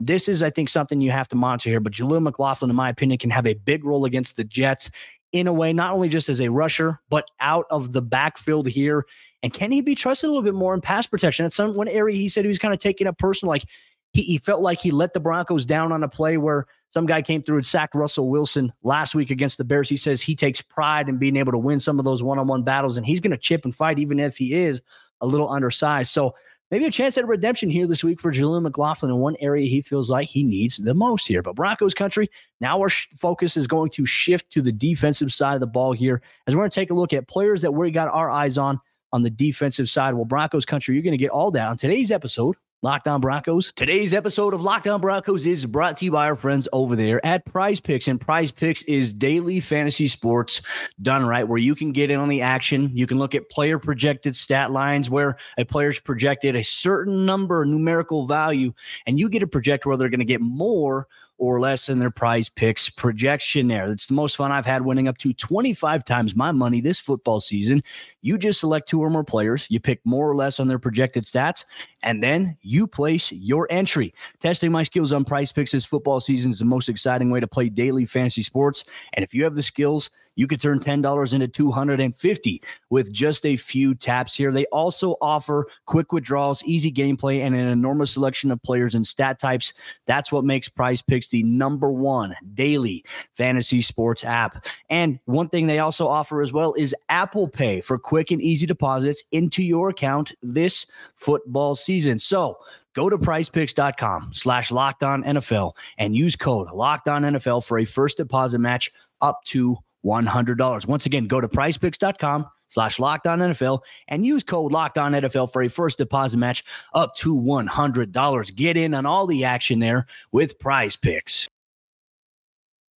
This 0.00 0.28
is, 0.28 0.42
I 0.42 0.50
think, 0.50 0.68
something 0.68 1.00
you 1.00 1.10
have 1.10 1.28
to 1.28 1.36
monitor 1.36 1.70
here. 1.70 1.80
But 1.80 1.94
Jaleel 1.94 2.22
McLaughlin, 2.22 2.70
in 2.70 2.76
my 2.76 2.90
opinion, 2.90 3.18
can 3.18 3.30
have 3.30 3.46
a 3.46 3.54
big 3.54 3.84
role 3.84 4.04
against 4.04 4.36
the 4.36 4.44
Jets 4.44 4.90
in 5.32 5.46
a 5.46 5.52
way, 5.52 5.72
not 5.72 5.92
only 5.94 6.08
just 6.08 6.28
as 6.28 6.40
a 6.40 6.48
rusher, 6.48 7.00
but 7.10 7.28
out 7.40 7.66
of 7.70 7.92
the 7.92 8.02
backfield 8.02 8.66
here. 8.66 9.04
And 9.42 9.52
can 9.52 9.70
he 9.70 9.80
be 9.80 9.94
trusted 9.94 10.28
a 10.28 10.30
little 10.30 10.42
bit 10.42 10.54
more 10.54 10.74
in 10.74 10.80
pass 10.80 11.06
protection? 11.06 11.44
At 11.44 11.52
some 11.52 11.76
one 11.76 11.88
area, 11.88 12.16
he 12.16 12.28
said 12.28 12.44
he 12.44 12.48
was 12.48 12.58
kind 12.58 12.74
of 12.74 12.80
taking 12.80 13.06
it 13.06 13.18
personal. 13.18 13.50
Like 13.50 13.64
he, 14.12 14.22
he 14.22 14.38
felt 14.38 14.62
like 14.62 14.80
he 14.80 14.90
let 14.90 15.12
the 15.12 15.20
Broncos 15.20 15.66
down 15.66 15.92
on 15.92 16.02
a 16.02 16.08
play 16.08 16.38
where 16.38 16.66
some 16.88 17.06
guy 17.06 17.22
came 17.22 17.42
through 17.42 17.56
and 17.56 17.66
sacked 17.66 17.94
Russell 17.94 18.30
Wilson 18.30 18.72
last 18.82 19.14
week 19.14 19.30
against 19.30 19.58
the 19.58 19.64
Bears. 19.64 19.88
He 19.88 19.96
says 19.96 20.22
he 20.22 20.34
takes 20.34 20.62
pride 20.62 21.08
in 21.08 21.18
being 21.18 21.36
able 21.36 21.52
to 21.52 21.58
win 21.58 21.78
some 21.78 21.98
of 21.98 22.04
those 22.04 22.22
one 22.22 22.38
on 22.38 22.46
one 22.46 22.62
battles, 22.62 22.96
and 22.96 23.06
he's 23.06 23.20
going 23.20 23.30
to 23.30 23.36
chip 23.36 23.64
and 23.64 23.74
fight, 23.74 23.98
even 23.98 24.18
if 24.18 24.36
he 24.36 24.54
is 24.54 24.82
a 25.20 25.26
little 25.26 25.50
undersized. 25.50 26.10
So 26.10 26.34
maybe 26.70 26.84
a 26.84 26.90
chance 26.90 27.16
at 27.18 27.26
redemption 27.26 27.70
here 27.70 27.86
this 27.86 28.04
week 28.04 28.20
for 28.20 28.32
Jaleel 28.32 28.62
McLaughlin 28.62 29.10
in 29.10 29.18
one 29.18 29.36
area 29.40 29.66
he 29.66 29.80
feels 29.80 30.10
like 30.10 30.28
he 30.28 30.42
needs 30.42 30.76
the 30.78 30.94
most 30.94 31.26
here. 31.26 31.42
But 31.42 31.56
Broncos 31.56 31.94
country, 31.94 32.28
now 32.60 32.80
our 32.80 32.88
sh- 32.88 33.08
focus 33.16 33.56
is 33.56 33.66
going 33.66 33.90
to 33.90 34.06
shift 34.06 34.50
to 34.52 34.62
the 34.62 34.72
defensive 34.72 35.32
side 35.32 35.54
of 35.54 35.60
the 35.60 35.66
ball 35.66 35.92
here 35.92 36.22
as 36.46 36.54
we're 36.54 36.62
going 36.62 36.70
to 36.70 36.74
take 36.74 36.90
a 36.90 36.94
look 36.94 37.12
at 37.12 37.28
players 37.28 37.62
that 37.62 37.72
we 37.72 37.90
got 37.90 38.08
our 38.08 38.30
eyes 38.30 38.58
on 38.58 38.80
on 39.12 39.22
the 39.22 39.30
defensive 39.30 39.88
side. 39.88 40.14
Well, 40.14 40.24
Broncos 40.24 40.66
country, 40.66 40.94
you're 40.94 41.02
going 41.02 41.12
to 41.12 41.18
get 41.18 41.30
all 41.30 41.50
that 41.52 41.68
on 41.68 41.76
today's 41.76 42.10
episode 42.10 42.56
Locked 42.80 43.08
On 43.08 43.20
Broncos. 43.20 43.72
Today's 43.74 44.14
episode 44.14 44.54
of 44.54 44.62
Locked 44.62 44.86
On 44.86 45.00
Broncos 45.00 45.46
is 45.46 45.66
brought 45.66 45.96
to 45.96 46.04
you 46.04 46.12
by 46.12 46.26
our 46.26 46.36
friends 46.36 46.68
over 46.72 46.94
there 46.94 47.24
at 47.26 47.44
Prize 47.44 47.80
Picks. 47.80 48.06
And 48.06 48.20
Prize 48.20 48.52
Picks 48.52 48.84
is 48.84 49.12
daily 49.12 49.58
fantasy 49.58 50.06
sports 50.06 50.62
done 51.02 51.26
right, 51.26 51.48
where 51.48 51.58
you 51.58 51.74
can 51.74 51.90
get 51.90 52.08
in 52.08 52.20
on 52.20 52.28
the 52.28 52.40
action. 52.40 52.88
You 52.94 53.08
can 53.08 53.18
look 53.18 53.34
at 53.34 53.50
player 53.50 53.80
projected 53.80 54.36
stat 54.36 54.70
lines 54.70 55.10
where 55.10 55.38
a 55.56 55.64
player's 55.64 55.98
projected 55.98 56.54
a 56.54 56.62
certain 56.62 57.26
number, 57.26 57.64
numerical 57.64 58.28
value, 58.28 58.72
and 59.08 59.18
you 59.18 59.28
get 59.28 59.40
to 59.40 59.48
project 59.48 59.84
where 59.84 59.96
they're 59.96 60.08
going 60.08 60.20
to 60.20 60.24
get 60.24 60.40
more 60.40 61.08
or 61.38 61.60
less 61.60 61.88
in 61.88 61.98
their 61.98 62.10
prize 62.10 62.48
picks 62.48 62.90
projection 62.90 63.68
there. 63.68 63.90
It's 63.90 64.06
the 64.06 64.14
most 64.14 64.36
fun 64.36 64.52
I've 64.52 64.66
had 64.66 64.82
winning 64.82 65.08
up 65.08 65.18
to 65.18 65.32
25 65.32 66.04
times 66.04 66.36
my 66.36 66.50
money 66.52 66.80
this 66.80 66.98
football 66.98 67.40
season. 67.40 67.82
You 68.20 68.36
just 68.36 68.60
select 68.60 68.88
two 68.88 69.00
or 69.00 69.08
more 69.08 69.24
players, 69.24 69.66
you 69.70 69.80
pick 69.80 70.00
more 70.04 70.28
or 70.28 70.36
less 70.36 70.60
on 70.60 70.68
their 70.68 70.78
projected 70.78 71.24
stats, 71.24 71.64
and 72.02 72.22
then 72.22 72.56
you 72.60 72.86
place 72.86 73.32
your 73.32 73.66
entry. 73.70 74.12
Testing 74.40 74.72
my 74.72 74.82
skills 74.82 75.12
on 75.12 75.24
prize 75.24 75.52
picks 75.52 75.72
this 75.72 75.84
football 75.84 76.20
season 76.20 76.50
is 76.50 76.58
the 76.58 76.64
most 76.64 76.88
exciting 76.88 77.30
way 77.30 77.40
to 77.40 77.46
play 77.46 77.68
daily 77.68 78.04
fantasy 78.04 78.42
sports. 78.42 78.84
And 79.14 79.22
if 79.22 79.32
you 79.32 79.44
have 79.44 79.54
the 79.54 79.62
skills, 79.62 80.10
You 80.38 80.46
could 80.46 80.60
turn 80.60 80.78
$10 80.78 81.34
into 81.34 81.48
250 81.48 82.62
with 82.90 83.12
just 83.12 83.44
a 83.44 83.56
few 83.56 83.96
taps 83.96 84.36
here. 84.36 84.52
They 84.52 84.66
also 84.66 85.16
offer 85.20 85.66
quick 85.86 86.12
withdrawals, 86.12 86.62
easy 86.62 86.92
gameplay, 86.92 87.40
and 87.40 87.56
an 87.56 87.66
enormous 87.66 88.12
selection 88.12 88.52
of 88.52 88.62
players 88.62 88.94
and 88.94 89.04
stat 89.04 89.40
types. 89.40 89.74
That's 90.06 90.30
what 90.30 90.44
makes 90.44 90.68
Prize 90.68 91.02
Picks 91.02 91.28
the 91.28 91.42
number 91.42 91.90
one 91.90 92.36
daily 92.54 93.04
fantasy 93.34 93.82
sports 93.82 94.22
app. 94.22 94.64
And 94.88 95.18
one 95.24 95.48
thing 95.48 95.66
they 95.66 95.80
also 95.80 96.06
offer 96.06 96.40
as 96.40 96.52
well 96.52 96.72
is 96.74 96.94
Apple 97.08 97.48
Pay 97.48 97.80
for 97.80 97.98
quick 97.98 98.30
and 98.30 98.40
easy 98.40 98.66
deposits 98.66 99.24
into 99.32 99.64
your 99.64 99.88
account 99.88 100.32
this 100.40 100.86
football 101.16 101.74
season. 101.74 102.20
So, 102.20 102.58
Go 102.94 103.08
to 103.08 103.16
prizepicks.com 103.16 104.30
slash 104.32 104.72
locked 104.72 105.04
on 105.04 105.22
NFL 105.22 105.74
and 105.98 106.16
use 106.16 106.34
code 106.34 106.72
locked 106.72 107.06
on 107.06 107.22
NFL 107.22 107.64
for 107.64 107.78
a 107.78 107.84
first 107.84 108.16
deposit 108.16 108.58
match 108.58 108.90
up 109.20 109.44
to 109.44 109.76
$100. 110.04 110.86
Once 110.86 111.06
again, 111.06 111.26
go 111.26 111.40
to 111.40 111.48
prizepicks.com 111.48 112.46
slash 112.68 112.98
locked 112.98 113.26
on 113.26 113.38
NFL 113.38 113.80
and 114.08 114.24
use 114.24 114.44
code 114.44 114.72
locked 114.72 114.98
on 114.98 115.12
NFL 115.12 115.52
for 115.52 115.62
a 115.62 115.68
first 115.68 115.98
deposit 115.98 116.36
match 116.36 116.64
up 116.94 117.14
to 117.16 117.34
$100. 117.34 118.54
Get 118.54 118.76
in 118.76 118.94
on 118.94 119.06
all 119.06 119.26
the 119.26 119.44
action 119.44 119.78
there 119.78 120.06
with 120.32 120.58
prize 120.58 120.96
picks. 120.96 121.48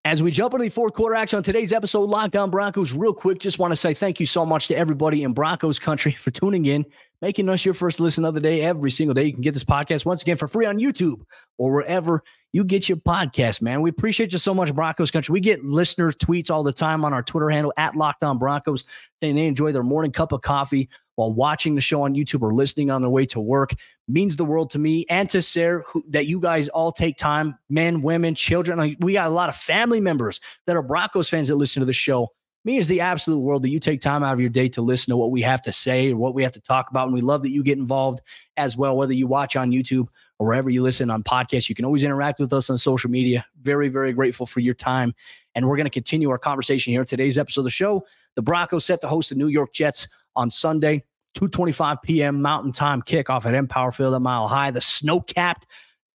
As 0.03 0.23
we 0.23 0.31
jump 0.31 0.55
into 0.55 0.63
the 0.63 0.69
fourth 0.69 0.93
quarter 0.93 1.15
action 1.15 1.37
on 1.37 1.43
today's 1.43 1.71
episode, 1.71 2.09
Locked 2.09 2.35
On 2.35 2.49
Broncos, 2.49 2.91
real 2.91 3.13
quick, 3.13 3.37
just 3.37 3.59
want 3.59 3.71
to 3.71 3.75
say 3.75 3.93
thank 3.93 4.19
you 4.19 4.25
so 4.25 4.43
much 4.43 4.67
to 4.69 4.75
everybody 4.75 5.21
in 5.21 5.31
Broncos 5.31 5.77
country 5.77 6.13
for 6.13 6.31
tuning 6.31 6.65
in, 6.65 6.87
making 7.21 7.47
us 7.49 7.63
your 7.63 7.75
first 7.75 7.99
listen 7.99 8.25
of 8.25 8.33
the 8.33 8.39
day 8.39 8.61
every 8.61 8.89
single 8.89 9.13
day. 9.13 9.25
You 9.25 9.33
can 9.33 9.43
get 9.43 9.53
this 9.53 9.63
podcast 9.63 10.03
once 10.03 10.23
again 10.23 10.37
for 10.37 10.47
free 10.47 10.65
on 10.65 10.79
YouTube 10.79 11.21
or 11.59 11.71
wherever 11.71 12.23
you 12.51 12.63
get 12.63 12.89
your 12.89 12.97
podcast, 12.97 13.61
man. 13.61 13.83
We 13.83 13.91
appreciate 13.91 14.31
you 14.31 14.39
so 14.39 14.55
much, 14.55 14.73
Broncos 14.73 15.11
country. 15.11 15.33
We 15.33 15.39
get 15.39 15.63
listener 15.63 16.11
tweets 16.11 16.49
all 16.49 16.63
the 16.63 16.73
time 16.73 17.05
on 17.05 17.13
our 17.13 17.21
Twitter 17.21 17.51
handle 17.51 17.71
at 17.77 17.93
LockedOnBroncos 17.93 18.85
saying 19.21 19.35
they 19.35 19.45
enjoy 19.45 19.71
their 19.71 19.83
morning 19.83 20.11
cup 20.11 20.31
of 20.31 20.41
coffee 20.41 20.89
while 21.21 21.31
watching 21.31 21.75
the 21.75 21.81
show 21.81 22.01
on 22.01 22.15
YouTube 22.15 22.41
or 22.41 22.51
listening 22.51 22.89
on 22.89 23.03
their 23.03 23.11
way 23.11 23.27
to 23.27 23.39
work 23.39 23.75
means 24.07 24.37
the 24.37 24.43
world 24.43 24.71
to 24.71 24.79
me 24.79 25.05
and 25.07 25.29
to 25.29 25.39
Sayre 25.39 25.83
who, 25.87 26.03
that 26.09 26.25
you 26.25 26.39
guys 26.39 26.67
all 26.69 26.91
take 26.91 27.15
time, 27.15 27.53
men, 27.69 28.01
women, 28.01 28.33
children. 28.33 28.97
We 28.99 29.13
got 29.13 29.27
a 29.27 29.29
lot 29.29 29.47
of 29.47 29.55
family 29.55 30.01
members 30.01 30.39
that 30.65 30.75
are 30.75 30.81
Broncos 30.81 31.29
fans 31.29 31.47
that 31.49 31.55
listen 31.55 31.79
to 31.81 31.85
the 31.85 31.93
show. 31.93 32.29
Means 32.65 32.87
the 32.87 33.01
absolute 33.01 33.39
world 33.39 33.61
that 33.63 33.69
you 33.69 33.79
take 33.79 34.01
time 34.01 34.23
out 34.23 34.33
of 34.33 34.39
your 34.39 34.49
day 34.49 34.67
to 34.69 34.81
listen 34.81 35.11
to 35.11 35.17
what 35.17 35.29
we 35.29 35.41
have 35.43 35.61
to 35.63 35.71
say 35.71 36.11
or 36.11 36.17
what 36.17 36.33
we 36.33 36.41
have 36.41 36.51
to 36.53 36.61
talk 36.61 36.89
about. 36.89 37.05
And 37.05 37.13
we 37.13 37.21
love 37.21 37.43
that 37.43 37.51
you 37.51 37.63
get 37.63 37.77
involved 37.77 38.19
as 38.57 38.75
well, 38.75 38.97
whether 38.97 39.13
you 39.13 39.27
watch 39.27 39.55
on 39.55 39.71
YouTube 39.71 40.07
or 40.39 40.47
wherever 40.47 40.71
you 40.71 40.81
listen 40.81 41.11
on 41.11 41.21
podcasts. 41.21 41.69
You 41.69 41.75
can 41.75 41.85
always 41.85 42.03
interact 42.03 42.39
with 42.39 42.51
us 42.51 42.69
on 42.71 42.79
social 42.79 43.11
media. 43.11 43.45
Very, 43.61 43.89
very 43.89 44.11
grateful 44.11 44.47
for 44.47 44.59
your 44.59 44.73
time. 44.73 45.13
And 45.53 45.67
we're 45.67 45.77
going 45.77 45.85
to 45.85 45.91
continue 45.91 46.31
our 46.31 46.39
conversation 46.39 46.93
here. 46.93 47.05
Today's 47.05 47.37
episode 47.37 47.61
of 47.61 47.65
the 47.65 47.71
show, 47.71 48.05
the 48.35 48.41
Broncos 48.41 48.85
set 48.85 49.01
to 49.01 49.07
host 49.07 49.29
the 49.29 49.35
New 49.35 49.49
York 49.49 49.73
Jets 49.73 50.07
on 50.35 50.49
Sunday. 50.49 51.03
2:25 51.35 52.01
p.m. 52.01 52.41
Mountain 52.41 52.71
Time 52.71 53.01
kickoff 53.01 53.45
at 53.45 53.53
Empower 53.53 53.91
Field 53.91 54.15
at 54.15 54.21
Mile 54.21 54.47
High. 54.47 54.71
The 54.71 54.81
snow-capped 54.81 55.65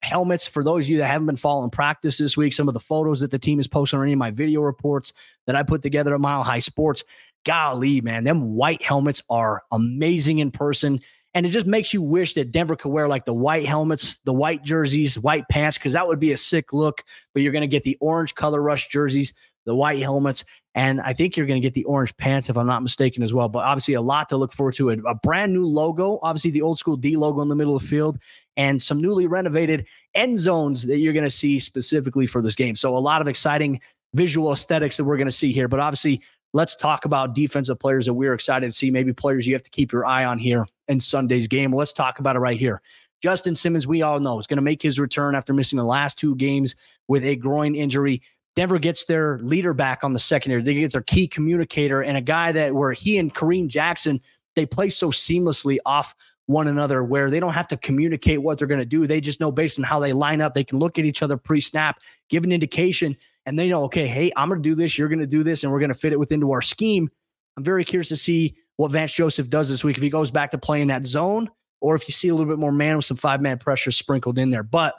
helmets 0.02 0.46
for 0.46 0.62
those 0.62 0.87
of 0.87 0.90
you 0.90 0.98
that 0.98 1.09
haven't 1.09 1.26
been 1.26 1.37
following 1.37 1.70
practice 1.70 2.18
this 2.18 2.37
week. 2.37 2.52
Some 2.52 2.68
of 2.68 2.74
the 2.74 2.81
photos 2.81 3.20
that 3.20 3.31
the 3.31 3.38
team 3.38 3.59
is 3.59 3.66
posting 3.66 3.98
or 3.98 4.02
any 4.02 4.12
of 4.12 4.18
my 4.18 4.31
video 4.31 4.61
reports 4.61 5.12
that 5.46 5.57
I 5.57 5.62
put 5.62 5.83
together 5.83 6.14
at 6.14 6.20
Mile 6.20 6.42
High 6.44 6.61
Sports. 6.61 7.02
Golly, 7.44 8.00
man, 8.00 8.24
them 8.24 8.55
white 8.55 8.83
helmets 8.83 9.22
are 9.31 9.62
amazing 9.70 10.38
in 10.38 10.50
person. 10.50 11.00
And 11.33 11.44
it 11.44 11.50
just 11.50 11.66
makes 11.66 11.92
you 11.92 12.02
wish 12.02 12.35
that 12.35 12.50
Denver 12.50 12.76
could 12.76 12.88
wear 12.88 13.09
like 13.09 13.24
the 13.24 13.35
white 13.35 13.66
helmets, 13.66 14.18
the 14.24 14.33
white 14.33 14.64
jerseys, 14.64 15.18
white 15.18 15.46
pants, 15.48 15.76
because 15.76 15.92
that 15.92 16.09
would 16.09 16.18
be 16.18 16.33
a 16.33 16.37
sick 16.37 16.72
look. 16.72 17.05
But 17.35 17.42
you're 17.42 17.52
going 17.52 17.61
to 17.62 17.68
get 17.68 17.85
the 17.85 17.98
orange 18.00 18.35
color 18.35 18.61
rush 18.61 18.88
jerseys, 18.88 19.35
the 19.66 19.74
white 19.74 20.00
helmets, 20.00 20.44
and 20.74 21.00
I 21.00 21.12
think 21.12 21.37
you're 21.37 21.46
going 21.46 21.61
to 21.61 21.66
get 21.66 21.74
the 21.74 21.85
orange 21.85 22.16
pants, 22.16 22.48
if 22.48 22.57
I'm 22.57 22.66
not 22.66 22.83
mistaken, 22.83 23.22
as 23.22 23.35
well. 23.35 23.48
But 23.48 23.64
obviously, 23.64 23.94
a 23.94 24.00
lot 24.00 24.29
to 24.31 24.37
look 24.37 24.52
forward 24.52 24.74
to. 24.74 24.90
A, 24.90 25.14
brand 25.14 25.52
new 25.52 25.66
logo, 25.66 26.18
obviously, 26.22 26.50
the 26.50 26.62
old 26.62 26.79
school 26.79 26.96
D 26.96 27.16
logo 27.16 27.42
in 27.42 27.48
the 27.48 27.55
middle 27.55 27.76
of 27.76 27.83
the 27.83 27.88
field, 27.88 28.18
and 28.57 28.81
some 28.81 29.00
newly 29.00 29.26
renovated 29.26 29.87
end 30.14 30.38
zones 30.38 30.87
that 30.87 30.98
you're 30.98 31.12
going 31.12 31.24
to 31.24 31.31
see 31.31 31.59
specifically 31.59 32.26
for 32.26 32.40
this 32.40 32.55
game. 32.55 32.74
So, 32.74 32.96
a 32.96 32.98
lot 33.00 33.20
of 33.20 33.29
exciting 33.29 33.81
visual 34.14 34.52
aesthetics 34.52 34.96
that 34.96 35.05
we're 35.05 35.16
going 35.16 35.29
to 35.29 35.33
see 35.33 35.52
here. 35.52 35.68
But 35.68 35.81
obviously, 35.81 36.22
let's 36.52 36.76
talk 36.76 37.05
about 37.05 37.35
defensive 37.35 37.79
players 37.79 38.07
that 38.07 38.14
we're 38.14 38.35
excited 38.35 38.66
to 38.66 38.72
see. 38.72 38.90
Maybe 38.90 39.12
players 39.12 39.46
you 39.46 39.55
have 39.55 39.62
to 39.62 39.70
keep 39.70 39.92
your 39.92 40.07
eye 40.07 40.24
on 40.24 40.38
here 40.38 40.66
in 40.88 41.00
Sunday's 41.00 41.48
game. 41.48 41.72
Let's 41.72 41.92
talk 41.92 42.18
about 42.18 42.37
it 42.37 42.40
right 42.40 42.59
here. 42.59 42.83
Justin 43.22 43.57
Simmons, 43.57 43.87
we 43.87 44.02
all 44.02 44.20
know, 44.20 44.38
is 44.38 44.46
going 44.46 44.59
to 44.59 44.62
make 44.62 44.83
his 44.83 45.00
return 45.00 45.35
after 45.35 45.55
missing 45.55 45.79
the 45.79 45.85
last 45.85 46.18
two 46.18 46.37
games 46.37 46.76
with 47.09 47.24
a 47.24 47.37
groin 47.37 47.74
injury. 47.74 48.22
Denver 48.56 48.78
gets 48.78 49.04
their 49.04 49.38
leader 49.38 49.74
back 49.74 50.02
on 50.02 50.14
the 50.14 50.18
secondary. 50.18 50.62
They 50.62 50.74
get 50.74 50.92
their 50.92 51.02
key 51.02 51.28
communicator 51.28 52.02
and 52.02 52.16
a 52.16 52.22
guy 52.22 52.52
that 52.52 52.74
where 52.74 52.92
he 52.92 53.18
and 53.18 53.32
Kareem 53.32 53.68
Jackson 53.68 54.20
they 54.56 54.66
play 54.66 54.88
so 54.88 55.10
seamlessly 55.10 55.78
off 55.86 56.14
one 56.46 56.66
another 56.68 57.04
where 57.04 57.30
they 57.30 57.38
don't 57.38 57.52
have 57.52 57.68
to 57.68 57.76
communicate 57.76 58.42
what 58.42 58.58
they're 58.58 58.66
going 58.66 58.80
to 58.80 58.86
do. 58.86 59.06
They 59.06 59.20
just 59.20 59.38
know 59.38 59.52
based 59.52 59.78
on 59.78 59.84
how 59.84 60.00
they 60.00 60.12
line 60.12 60.40
up, 60.40 60.54
they 60.54 60.64
can 60.64 60.78
look 60.78 60.98
at 60.98 61.04
each 61.04 61.22
other 61.22 61.36
pre-snap, 61.36 62.00
give 62.28 62.44
an 62.44 62.52
indication, 62.52 63.16
and 63.44 63.58
they 63.58 63.68
know, 63.68 63.84
okay, 63.84 64.06
hey, 64.06 64.32
I'm 64.36 64.48
going 64.48 64.62
to 64.62 64.68
do 64.68 64.74
this, 64.74 64.96
you're 64.96 65.08
going 65.08 65.20
to 65.20 65.26
do 65.26 65.42
this, 65.42 65.62
and 65.62 65.72
we're 65.72 65.78
going 65.78 65.92
to 65.92 65.98
fit 65.98 66.12
it 66.12 66.18
within 66.18 66.40
to 66.40 66.52
our 66.52 66.62
scheme. 66.62 67.10
I'm 67.56 67.64
very 67.64 67.84
curious 67.84 68.08
to 68.08 68.16
see 68.16 68.56
what 68.76 68.90
Vance 68.90 69.12
Joseph 69.12 69.50
does 69.50 69.68
this 69.68 69.84
week 69.84 69.96
if 69.96 70.02
he 70.02 70.10
goes 70.10 70.30
back 70.30 70.50
to 70.52 70.58
playing 70.58 70.88
that 70.88 71.06
zone 71.06 71.50
or 71.80 71.94
if 71.94 72.08
you 72.08 72.12
see 72.12 72.28
a 72.28 72.34
little 72.34 72.50
bit 72.50 72.58
more 72.58 72.72
man 72.72 72.96
with 72.96 73.04
some 73.04 73.16
five 73.16 73.40
man 73.40 73.58
pressure 73.58 73.90
sprinkled 73.90 74.38
in 74.38 74.50
there. 74.50 74.62
But 74.62 74.94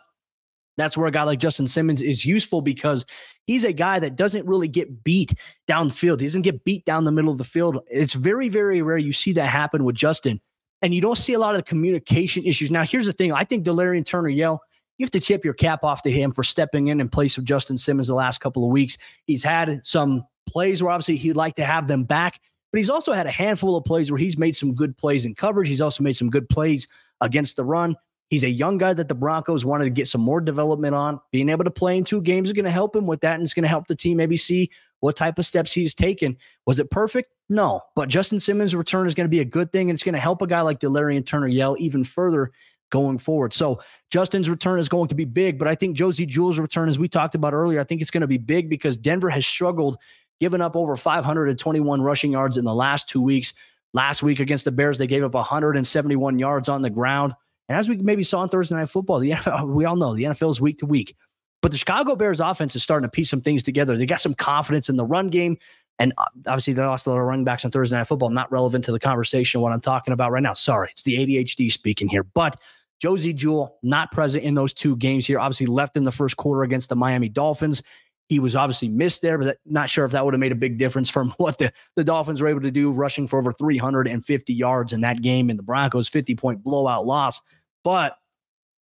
that's 0.78 0.96
where 0.96 1.08
a 1.08 1.12
guy 1.12 1.24
like 1.24 1.40
Justin 1.40 1.68
Simmons 1.68 2.02
is 2.02 2.26
useful 2.26 2.62
because 2.62 3.06
he's 3.46 3.64
a 3.64 3.74
guy 3.74 4.00
that 4.00 4.16
doesn't 4.16 4.46
really 4.46 4.68
get 4.68 5.04
beat 5.04 5.34
downfield. 5.68 6.20
He 6.20 6.28
doesn't 6.28 6.44
get 6.44 6.64
beat 6.64 6.86
down 6.86 7.04
the 7.04 7.12
middle 7.12 7.32
of 7.32 7.40
the 7.40 7.44
field. 7.44 7.80
It's 7.90 8.14
very, 8.14 8.48
very 8.48 8.82
rare 8.82 8.98
you 8.98 9.14
see 9.14 9.34
that 9.34 9.48
happen 9.48 9.84
with 9.84 9.96
Justin. 9.96 10.40
And 10.82 10.94
you 10.94 11.02
don't 11.02 11.18
see 11.18 11.34
a 11.34 11.40
lot 11.40 11.56
of 11.56 11.60
the 11.60 11.64
communication 11.64 12.44
issues. 12.46 12.70
Now, 12.70 12.84
here's 12.84 13.08
the 13.08 13.14
thing 13.14 13.34
I 13.34 13.44
think 13.44 13.66
Delarrin 13.66 14.06
Turner 14.06 14.30
Yell, 14.30 14.62
you 14.98 15.04
have 15.04 15.12
to 15.12 15.20
tip 15.20 15.44
your 15.44 15.56
cap 15.56 15.84
off 15.84 16.04
to 16.04 16.12
him 16.12 16.32
for 16.32 16.44
stepping 16.44 16.88
in 16.88 17.02
in 17.02 17.10
place 17.10 17.38
of 17.38 17.44
Justin 17.44 17.78
Simmons 17.78 18.08
the 18.08 18.14
last 18.14 18.40
couple 18.40 18.64
of 18.64 18.70
weeks. 18.70 18.98
He's 19.26 19.44
had 19.44 19.82
some 19.84 20.24
plays 20.48 20.84
where 20.84 20.92
obviously 20.92 21.18
he'd 21.18 21.34
like 21.34 21.56
to 21.56 21.66
have 21.66 21.88
them 21.88 22.04
back, 22.04 22.40
but 22.72 22.78
he's 22.78 22.90
also 22.90 23.14
had 23.14 23.26
a 23.26 23.32
handful 23.32 23.76
of 23.76 23.86
plays 23.86 24.12
where 24.12 24.20
he's 24.20 24.38
made 24.38 24.56
some 24.56 24.76
good 24.76 24.96
plays 24.98 25.26
in 25.26 25.34
coverage. 25.34 25.68
He's 25.68 25.82
also 25.82 26.04
made 26.04 26.16
some 26.16 26.30
good 26.30 26.48
plays 26.48 26.88
against 27.22 27.56
the 27.56 27.66
run. 27.66 27.96
He's 28.30 28.44
a 28.44 28.50
young 28.50 28.78
guy 28.78 28.94
that 28.94 29.08
the 29.08 29.16
Broncos 29.16 29.64
wanted 29.64 29.86
to 29.86 29.90
get 29.90 30.08
some 30.08 30.22
more 30.22 30.42
development 30.42 30.96
on. 30.96 31.20
Being 31.32 31.50
able 31.50 31.64
to 31.64 31.72
play 31.72 31.98
in 31.98 32.04
two 32.04 32.22
games 32.22 32.50
is 32.50 32.54
going 32.54 32.66
to 32.66 32.72
help 32.72 32.96
him 32.96 33.08
with 33.08 33.22
that, 33.22 33.36
and 33.36 33.44
it's 33.44 33.54
going 33.54 33.64
to 33.64 33.70
help 33.70 33.88
the 33.88 33.96
team 33.96 34.18
maybe 34.18 34.36
see 34.36 34.70
what 35.00 35.16
type 35.16 35.40
of 35.40 35.46
steps 35.46 35.72
he's 35.72 35.96
taken. 35.96 36.38
Was 36.66 36.80
it 36.80 36.92
perfect? 36.92 37.34
No, 37.50 37.82
but 37.96 38.10
Justin 38.10 38.40
Simmons' 38.40 38.76
return 38.76 39.08
is 39.08 39.16
going 39.16 39.26
to 39.26 39.30
be 39.30 39.40
a 39.40 39.46
good 39.46 39.72
thing, 39.72 39.90
and 39.90 39.96
it's 39.96 40.04
going 40.04 40.14
to 40.14 40.20
help 40.20 40.42
a 40.42 40.48
guy 40.48 40.62
like 40.62 40.80
Delarrin 40.80 41.26
Turner 41.26 41.48
Yell 41.48 41.78
even 41.80 42.04
further 42.04 42.52
going 42.90 43.18
forward. 43.18 43.54
So 43.54 43.80
Justin's 44.12 44.50
return 44.50 44.80
is 44.80 44.90
going 44.90 45.08
to 45.10 45.16
be 45.16 45.26
big, 45.26 45.58
but 45.58 45.68
I 45.68 45.76
think 45.76 45.96
Josey 45.96 46.26
Jewell's 46.26 46.60
return, 46.60 46.90
as 46.90 47.00
we 47.00 47.08
talked 47.08 47.36
about 47.36 47.54
earlier, 47.54 47.80
I 47.80 47.84
think 47.84 48.02
it's 48.02 48.12
going 48.12 48.22
to 48.22 48.28
be 48.28 48.38
big 48.38 48.70
because 48.70 48.98
Denver 48.98 49.30
has 49.30 49.46
struggled, 49.46 49.98
giving 50.40 50.62
up 50.62 50.76
over 50.76 50.96
521 50.96 52.02
rushing 52.02 52.32
yards 52.32 52.58
in 52.58 52.66
the 52.66 52.76
last 52.76 53.10
two 53.10 53.22
weeks. 53.22 53.54
Last 53.94 54.22
week 54.22 54.40
against 54.40 54.66
the 54.66 54.72
Bears, 54.72 54.98
they 54.98 55.08
gave 55.08 55.24
up 55.24 55.34
171 55.34 56.40
yards 56.40 56.70
on 56.70 56.82
the 56.82 56.90
ground. 56.90 57.34
And 57.70 57.78
as 57.78 57.90
we 57.90 57.98
maybe 57.98 58.24
saw 58.24 58.40
on 58.40 58.50
Thursday 58.50 58.76
Night 58.76 58.90
Football, 58.90 59.20
the 59.20 59.32
NFL, 59.32 59.68
we 59.70 59.86
all 59.86 59.96
know 59.96 60.16
the 60.16 60.24
NFL 60.24 60.52
is 60.52 60.62
week 60.62 60.80
to 60.80 60.86
week. 60.86 61.16
But 61.62 61.72
the 61.72 61.78
Chicago 61.78 62.16
Bears 62.16 62.40
offense 62.40 62.76
is 62.76 62.84
starting 62.84 63.08
to 63.08 63.12
piece 63.12 63.30
some 63.30 63.42
things 63.42 63.64
together. 63.64 63.98
They 63.98 64.06
got 64.06 64.22
some 64.22 64.36
confidence 64.36 64.90
in 64.90 64.96
the 64.96 65.06
run 65.06 65.28
game. 65.28 65.58
And 66.00 66.14
uh, 66.18 66.26
obviously, 66.46 66.74
they 66.74 66.84
lost 66.84 67.08
a 67.08 67.10
lot 67.10 67.20
of 67.20 67.26
running 67.26 67.46
backs 67.46 67.66
on 67.66 67.72
Thursday 67.72 67.98
Night 67.98 68.06
Football. 68.06 68.30
Not 68.30 68.52
relevant 68.52 68.86
to 68.86 68.92
the 68.92 69.00
conversation, 69.00 69.62
what 69.62 69.74
I'm 69.74 69.82
talking 69.82 70.14
about 70.14 70.32
right 70.32 70.44
now. 70.44 70.54
Sorry, 70.54 70.90
it's 70.92 71.02
the 71.02 71.18
ADHD 71.18 71.72
speaking 71.72 72.08
here. 72.08 72.24
But 72.24 72.60
Josey 73.00 73.34
Jewell, 73.34 73.78
not 73.82 74.12
present 74.12 74.44
in 74.44 74.54
those 74.54 74.74
two 74.74 74.96
games 74.98 75.26
here. 75.26 75.40
Obviously, 75.40 75.66
left 75.66 75.98
in 75.98 76.04
the 76.04 76.12
first 76.12 76.38
quarter 76.38 76.64
against 76.64 76.90
the 76.90 76.96
Miami 76.96 77.30
Dolphins. 77.30 77.82
He 78.30 78.40
was 78.40 78.56
obviously 78.56 78.90
missed 78.90 79.22
there, 79.22 79.38
but 79.38 79.58
not 79.66 79.90
sure 79.90 80.04
if 80.04 80.12
that 80.12 80.26
would 80.26 80.34
have 80.34 80.40
made 80.40 80.52
a 80.52 80.56
big 80.56 80.78
difference 80.78 81.10
from 81.10 81.32
what 81.38 81.58
the, 81.58 81.72
the 81.96 82.04
Dolphins 82.04 82.42
were 82.42 82.48
able 82.48 82.62
to 82.62 82.72
do, 82.72 82.92
rushing 82.92 83.28
for 83.28 83.40
over 83.40 83.52
350 83.52 84.54
yards 84.54 84.94
in 84.94 85.02
that 85.02 85.22
game 85.22 85.50
in 85.50 85.58
the 85.58 85.64
Broncos' 85.64 86.08
50 86.08 86.36
point 86.36 86.64
blowout 86.64 87.06
loss. 87.06 87.42
But 87.84 88.18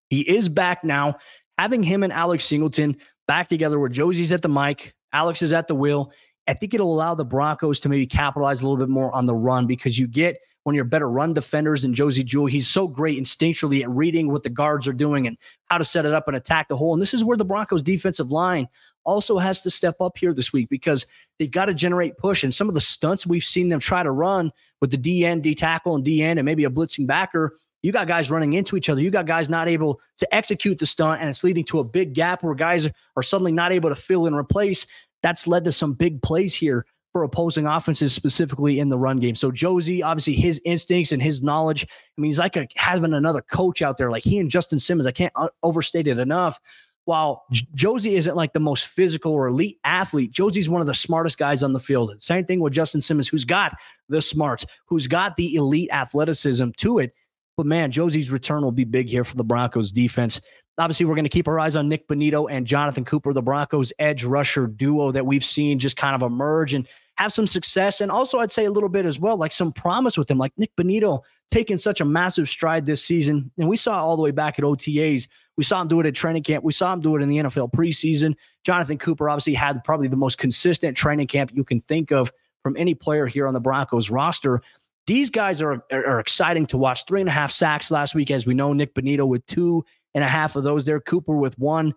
he 0.09 0.21
is 0.21 0.49
back 0.49 0.83
now. 0.83 1.17
Having 1.57 1.83
him 1.83 2.03
and 2.03 2.11
Alex 2.11 2.43
Singleton 2.43 2.97
back 3.27 3.47
together 3.47 3.79
where 3.79 3.89
Josey's 3.89 4.31
at 4.31 4.41
the 4.41 4.49
mic, 4.49 4.93
Alex 5.13 5.41
is 5.41 5.53
at 5.53 5.67
the 5.67 5.75
wheel. 5.75 6.11
I 6.47 6.53
think 6.53 6.73
it'll 6.73 6.93
allow 6.93 7.15
the 7.15 7.25
Broncos 7.25 7.79
to 7.81 7.89
maybe 7.89 8.05
capitalize 8.05 8.61
a 8.61 8.63
little 8.63 8.77
bit 8.77 8.89
more 8.89 9.13
on 9.15 9.25
the 9.25 9.35
run 9.35 9.65
because 9.65 9.97
you 9.97 10.07
get 10.07 10.37
one 10.65 10.73
of 10.73 10.77
your 10.77 10.85
better 10.85 11.09
run 11.09 11.31
defenders 11.31 11.85
in 11.85 11.93
Josey 11.93 12.23
Jewell. 12.23 12.47
He's 12.47 12.67
so 12.67 12.87
great 12.87 13.21
instinctually 13.21 13.83
at 13.83 13.89
reading 13.89 14.31
what 14.31 14.41
the 14.41 14.49
guards 14.49 14.87
are 14.87 14.93
doing 14.93 15.27
and 15.27 15.37
how 15.69 15.77
to 15.77 15.85
set 15.85 16.07
it 16.07 16.13
up 16.13 16.27
and 16.27 16.35
attack 16.35 16.69
the 16.69 16.75
hole. 16.75 16.91
And 16.93 17.01
this 17.01 17.13
is 17.13 17.23
where 17.23 17.37
the 17.37 17.45
Broncos 17.45 17.83
defensive 17.83 18.31
line 18.31 18.67
also 19.03 19.37
has 19.37 19.61
to 19.61 19.69
step 19.69 19.95
up 19.99 20.17
here 20.17 20.33
this 20.33 20.51
week 20.51 20.67
because 20.67 21.05
they've 21.37 21.51
got 21.51 21.65
to 21.65 21.75
generate 21.75 22.17
push. 22.17 22.43
And 22.43 22.51
some 22.53 22.67
of 22.67 22.73
the 22.73 22.81
stunts 22.81 23.27
we've 23.27 23.43
seen 23.43 23.69
them 23.69 23.79
try 23.79 24.01
to 24.01 24.09
run 24.09 24.51
with 24.81 24.89
the 24.89 24.97
DN, 24.97 25.43
D 25.43 25.53
tackle, 25.53 25.93
and 25.93 26.03
DN, 26.03 26.37
and 26.37 26.45
maybe 26.45 26.65
a 26.65 26.69
blitzing 26.71 27.05
backer 27.05 27.53
you 27.83 27.91
got 27.91 28.07
guys 28.07 28.31
running 28.31 28.53
into 28.53 28.75
each 28.75 28.89
other. 28.89 28.99
You 28.99 29.11
got 29.11 29.27
guys 29.27 29.47
not 29.47 29.67
able 29.67 30.01
to 30.17 30.35
execute 30.35 30.79
the 30.79 30.87
stunt, 30.87 31.21
and 31.21 31.29
it's 31.29 31.43
leading 31.43 31.63
to 31.65 31.77
a 31.77 31.83
big 31.83 32.15
gap 32.15 32.41
where 32.41 32.55
guys 32.55 32.89
are 33.15 33.21
suddenly 33.21 33.51
not 33.51 33.71
able 33.71 33.89
to 33.89 33.95
fill 33.95 34.25
and 34.25 34.35
replace. 34.35 34.87
That's 35.21 35.45
led 35.45 35.65
to 35.65 35.71
some 35.71 35.93
big 35.93 36.23
plays 36.23 36.55
here 36.55 36.87
for 37.15 37.23
opposing 37.23 37.65
offenses, 37.65 38.11
specifically 38.11 38.77
in 38.77 38.89
the 38.89 38.97
run 38.97 39.21
game. 39.21 39.35
So 39.35 39.49
Josey, 39.49 40.03
obviously, 40.03 40.33
his 40.33 40.61
instincts 40.65 41.13
and 41.13 41.21
his 41.21 41.41
knowledge. 41.41 41.85
I 41.85 42.19
mean, 42.19 42.27
he's 42.27 42.39
like 42.39 42.57
a, 42.57 42.67
having 42.75 43.13
another 43.13 43.41
coach 43.41 43.81
out 43.81 43.97
there, 43.97 44.11
like 44.11 44.25
he 44.25 44.37
and 44.37 44.51
Justin 44.51 44.79
Simmons. 44.79 45.07
I 45.07 45.13
can't 45.13 45.31
uh, 45.37 45.47
overstate 45.63 46.09
it 46.09 46.19
enough. 46.19 46.59
While 47.05 47.45
J- 47.53 47.67
Josey 47.73 48.17
isn't 48.17 48.35
like 48.35 48.51
the 48.51 48.59
most 48.59 48.87
physical 48.87 49.31
or 49.31 49.47
elite 49.47 49.79
athlete, 49.85 50.31
Josey's 50.31 50.67
one 50.67 50.81
of 50.81 50.87
the 50.87 50.93
smartest 50.93 51.37
guys 51.37 51.63
on 51.63 51.71
the 51.71 51.79
field. 51.79 52.21
Same 52.21 52.43
thing 52.43 52.59
with 52.59 52.73
Justin 52.73 52.99
Simmons, 52.99 53.29
who's 53.29 53.45
got 53.45 53.77
the 54.09 54.21
smarts, 54.21 54.65
who's 54.85 55.07
got 55.07 55.37
the 55.37 55.55
elite 55.55 55.91
athleticism 55.93 56.71
to 56.75 56.99
it. 56.99 57.13
But 57.55 57.65
man, 57.65 57.93
Josey's 57.93 58.29
return 58.29 58.61
will 58.61 58.73
be 58.73 58.83
big 58.83 59.07
here 59.07 59.23
for 59.23 59.37
the 59.37 59.45
Broncos 59.45 59.93
defense. 59.93 60.41
Obviously, 60.77 61.05
we're 61.05 61.15
going 61.15 61.23
to 61.23 61.29
keep 61.29 61.47
our 61.47 61.61
eyes 61.61 61.77
on 61.77 61.87
Nick 61.87 62.09
Bonitto 62.09 62.51
and 62.51 62.67
Jonathan 62.67 63.05
Cooper, 63.05 63.31
the 63.31 63.41
Broncos 63.41 63.93
edge 63.99 64.25
rusher 64.25 64.67
duo 64.67 65.13
that 65.13 65.25
we've 65.25 65.45
seen 65.45 65.79
just 65.79 65.95
kind 65.95 66.13
of 66.13 66.29
emerge 66.29 66.73
and 66.73 66.85
have 67.17 67.33
some 67.33 67.47
success. 67.47 68.01
And 68.01 68.11
also, 68.11 68.39
I'd 68.39 68.51
say 68.51 68.65
a 68.65 68.71
little 68.71 68.89
bit 68.89 69.05
as 69.05 69.19
well, 69.19 69.37
like 69.37 69.51
some 69.51 69.71
promise 69.71 70.17
with 70.17 70.29
him, 70.29 70.37
like 70.37 70.53
Nick 70.57 70.75
Bonitto 70.75 71.21
taking 71.51 71.77
such 71.77 72.01
a 72.01 72.05
massive 72.05 72.49
stride 72.49 72.85
this 72.85 73.03
season. 73.03 73.51
And 73.57 73.69
we 73.69 73.77
saw 73.77 74.03
all 74.03 74.17
the 74.17 74.23
way 74.23 74.31
back 74.31 74.59
at 74.59 74.65
OTAs. 74.65 75.27
We 75.57 75.63
saw 75.63 75.81
him 75.81 75.87
do 75.87 75.99
it 75.99 76.05
at 76.05 76.15
training 76.15 76.43
camp. 76.43 76.63
We 76.63 76.73
saw 76.73 76.91
him 76.91 76.99
do 76.99 77.15
it 77.15 77.21
in 77.21 77.29
the 77.29 77.37
NFL 77.37 77.71
preseason. 77.71 78.35
Jonathan 78.63 78.97
Cooper 78.97 79.29
obviously 79.29 79.53
had 79.53 79.83
probably 79.83 80.07
the 80.07 80.17
most 80.17 80.37
consistent 80.37 80.97
training 80.97 81.27
camp 81.27 81.51
you 81.53 81.63
can 81.63 81.81
think 81.81 82.11
of 82.11 82.31
from 82.63 82.75
any 82.77 82.95
player 82.95 83.27
here 83.27 83.47
on 83.47 83.53
the 83.53 83.59
Broncos 83.59 84.09
roster. 84.09 84.61
These 85.07 85.29
guys 85.29 85.61
are, 85.61 85.83
are, 85.91 86.19
exciting 86.19 86.65
to 86.67 86.77
watch. 86.77 87.05
Three 87.05 87.21
and 87.21 87.29
a 87.29 87.31
half 87.31 87.51
sacks 87.51 87.91
last 87.91 88.15
week, 88.15 88.31
as 88.31 88.47
we 88.47 88.55
know. 88.55 88.73
Nick 88.73 88.95
Bonitto 88.95 89.27
with 89.27 89.45
two 89.45 89.85
and 90.15 90.23
a 90.23 90.27
half 90.27 90.55
of 90.55 90.63
those 90.63 90.83
there. 90.83 90.99
Cooper 90.99 91.35
with 91.35 91.57
one. 91.59 91.93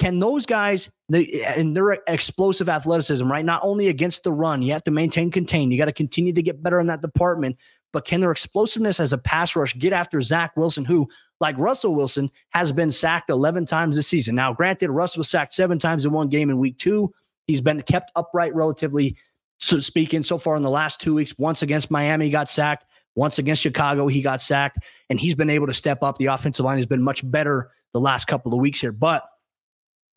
Can 0.00 0.18
those 0.18 0.46
guys 0.46 0.90
they, 1.10 1.44
and 1.44 1.76
their 1.76 1.92
explosive 2.06 2.70
athleticism, 2.70 3.30
right? 3.30 3.44
Not 3.44 3.60
only 3.62 3.88
against 3.88 4.24
the 4.24 4.32
run, 4.32 4.62
you 4.62 4.72
have 4.72 4.82
to 4.84 4.90
maintain 4.90 5.30
contain. 5.30 5.70
You 5.70 5.76
got 5.76 5.84
to 5.84 5.92
continue 5.92 6.32
to 6.32 6.42
get 6.42 6.62
better 6.62 6.80
in 6.80 6.86
that 6.86 7.02
department. 7.02 7.56
But 7.92 8.06
can 8.06 8.20
their 8.20 8.30
explosiveness 8.30 8.98
as 8.98 9.12
a 9.12 9.18
pass 9.18 9.54
rush 9.54 9.76
get 9.76 9.92
after 9.92 10.22
Zach 10.22 10.56
Wilson, 10.56 10.86
who, 10.86 11.06
like 11.40 11.58
Russell 11.58 11.94
Wilson, 11.94 12.30
has 12.50 12.72
been 12.72 12.90
sacked 12.90 13.28
11 13.28 13.66
times 13.66 13.94
this 13.94 14.08
season? 14.08 14.34
Now, 14.34 14.54
granted, 14.54 14.90
Russell 14.90 15.20
was 15.20 15.28
sacked 15.28 15.52
seven 15.52 15.78
times 15.78 16.06
in 16.06 16.12
one 16.12 16.30
game 16.30 16.48
in 16.48 16.58
week 16.58 16.78
two. 16.78 17.12
He's 17.46 17.60
been 17.60 17.82
kept 17.82 18.10
upright 18.16 18.54
relatively 18.54 19.16
so 19.58 19.80
speaking 19.80 20.22
so 20.22 20.38
far 20.38 20.56
in 20.56 20.62
the 20.62 20.70
last 20.70 21.00
two 21.00 21.14
weeks. 21.14 21.34
Once 21.36 21.60
against 21.60 21.90
Miami, 21.90 22.24
he 22.26 22.30
got 22.30 22.48
sacked. 22.48 22.86
Once 23.16 23.38
against 23.38 23.60
Chicago, 23.60 24.06
he 24.06 24.22
got 24.22 24.40
sacked, 24.40 24.78
and 25.10 25.20
he's 25.20 25.34
been 25.34 25.50
able 25.50 25.66
to 25.66 25.74
step 25.74 26.02
up. 26.02 26.16
The 26.16 26.26
offensive 26.26 26.64
line 26.64 26.78
has 26.78 26.86
been 26.86 27.02
much 27.02 27.28
better 27.28 27.70
the 27.92 28.00
last 28.00 28.26
couple 28.28 28.54
of 28.54 28.60
weeks 28.60 28.80
here. 28.80 28.92
But 28.92 29.24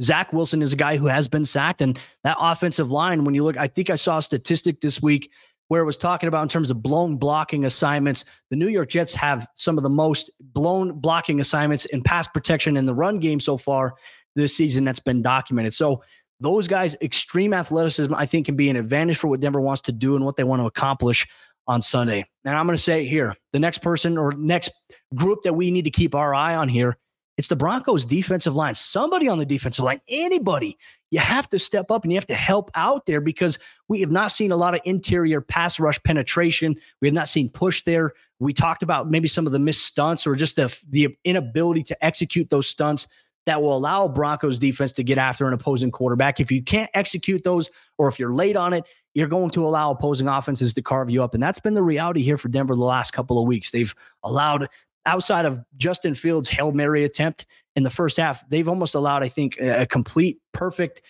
Zach 0.02 0.34
Wilson 0.34 0.62
is 0.62 0.74
a 0.74 0.78
guy 0.78 0.98
who 0.98 1.08
has 1.08 1.28
been 1.28 1.46
sacked, 1.46 1.82
and 1.82 2.00
that 2.24 2.38
offensive 2.40 2.92
line, 2.92 3.24
when 3.24 3.36
you 3.36 3.44
look, 3.44 3.58
I 3.58 3.68
think 3.68 3.90
I 3.90 3.96
saw 3.96 4.18
a 4.18 4.22
statistic 4.22 4.82
this 4.82 5.02
week 5.02 5.30
where 5.68 5.82
it 5.82 5.86
was 5.86 5.98
talking 5.98 6.28
about 6.28 6.44
in 6.44 6.50
terms 6.50 6.70
of 6.70 6.84
blown 6.84 7.18
blocking 7.18 7.66
assignments. 7.66 8.26
The 8.50 8.56
New 8.56 8.68
York 8.68 8.90
Jets 8.90 9.14
have 9.16 9.48
some 9.56 9.78
of 9.78 9.84
the 9.84 9.90
most 9.90 10.30
blown 10.40 11.00
blocking 11.00 11.40
assignments 11.40 11.86
in 11.86 12.02
pass 12.02 12.28
protection 12.28 12.78
in 12.78 12.86
the 12.86 12.94
run 12.94 13.20
game 13.20 13.40
so 13.40 13.58
far 13.58 13.96
this 14.36 14.56
season 14.56 14.84
that's 14.84 15.00
been 15.00 15.22
documented. 15.22 15.74
So 15.74 16.04
those 16.40 16.68
guys, 16.68 16.98
extreme 17.02 17.54
athleticism, 17.54 18.14
I 18.14 18.26
think, 18.26 18.46
can 18.46 18.56
be 18.56 18.70
an 18.70 18.76
advantage 18.76 19.18
for 19.18 19.28
what 19.28 19.40
Denver 19.40 19.62
wants 19.62 19.82
to 19.84 19.92
do 19.92 20.16
and 20.16 20.26
what 20.26 20.36
they 20.36 20.44
want 20.44 20.62
to 20.62 20.66
accomplish 20.66 21.28
on 21.68 21.82
Sunday. 21.82 22.26
And 22.44 22.56
I'm 22.56 22.66
going 22.66 22.76
to 22.76 22.82
say 22.82 23.06
here 23.06 23.36
the 23.54 23.60
next 23.60 23.80
person 23.80 24.18
or 24.18 24.34
next 24.34 24.72
group 25.16 25.44
that 25.44 25.54
we 25.54 25.72
need 25.72 25.86
to 25.86 25.92
keep 25.92 26.14
our 26.14 26.36
eye 26.36 26.56
on 26.56 26.68
here. 26.68 26.98
It's 27.38 27.48
the 27.48 27.56
Broncos 27.56 28.06
defensive 28.06 28.56
line. 28.56 28.76
Somebody 28.76 29.28
on 29.28 29.40
the 29.40 29.46
defensive 29.46 29.84
line, 29.84 30.02
anybody, 30.08 30.78
you 31.10 31.20
have 31.20 31.50
to 31.50 31.58
step 31.58 31.90
up 31.90 32.04
and 32.04 32.12
you 32.12 32.18
have 32.18 32.28
to 32.28 32.36
help 32.36 32.70
out 32.76 33.08
there 33.08 33.22
because 33.22 33.58
we 33.88 34.02
have 34.02 34.12
not 34.12 34.32
seen 34.32 34.52
a 34.52 34.56
lot 34.56 34.76
of 34.76 34.82
interior 34.86 35.42
pass 35.42 35.80
rush 35.80 36.02
penetration. 36.04 36.76
We 37.02 37.08
have 37.08 37.16
not 37.16 37.30
seen 37.30 37.50
push 37.50 37.84
there. 37.86 38.14
We 38.40 38.54
talked 38.54 38.84
about 38.84 39.10
maybe 39.10 39.28
some 39.28 39.48
of 39.48 39.54
the 39.54 39.60
missed 39.60 39.86
stunts 39.86 40.28
or 40.28 40.36
just 40.36 40.58
the, 40.58 40.84
the 40.90 41.18
inability 41.24 41.84
to 41.84 42.06
execute 42.06 42.50
those 42.50 42.68
stunts 42.68 43.08
that 43.46 43.62
will 43.62 43.76
allow 43.76 44.08
Broncos 44.08 44.60
defense 44.60 44.92
to 44.94 45.04
get 45.04 45.18
after 45.18 45.48
an 45.48 45.54
opposing 45.54 45.92
quarterback. 45.92 46.40
If 46.40 46.52
you 46.52 46.64
can't 46.64 46.90
execute 46.94 47.44
those, 47.44 47.70
or 47.98 48.08
if 48.08 48.20
you're 48.20 48.34
late 48.34 48.56
on 48.56 48.74
it, 48.74 48.88
you're 49.14 49.28
going 49.28 49.50
to 49.52 49.66
allow 49.68 49.92
opposing 49.92 50.28
offenses 50.28 50.74
to 50.74 50.82
carve 50.82 51.10
you 51.10 51.22
up. 51.24 51.34
And 51.34 51.44
that's 51.44 51.60
been 51.60 51.74
the 51.74 51.84
reality 51.84 52.22
here 52.22 52.38
for 52.38 52.48
Denver 52.48 52.76
the 52.76 52.82
last 52.82 53.12
couple 53.12 53.40
of 53.40 53.46
weeks. 53.46 53.72
They've 53.72 53.94
allowed, 54.24 54.70
outside 55.06 55.46
of 55.46 55.60
Justin 55.78 56.16
Fields' 56.16 56.50
Hail 56.50 56.72
Mary 56.72 57.04
attempt 57.04 57.46
in 57.76 57.84
the 57.84 57.90
first 57.90 58.18
half, 58.18 58.48
they've 58.50 58.68
almost 58.68 58.96
allowed, 58.96 59.24
I 59.24 59.30
think, 59.30 59.60
a 59.60 59.86
complete, 59.86 60.40
perfect 60.54 61.02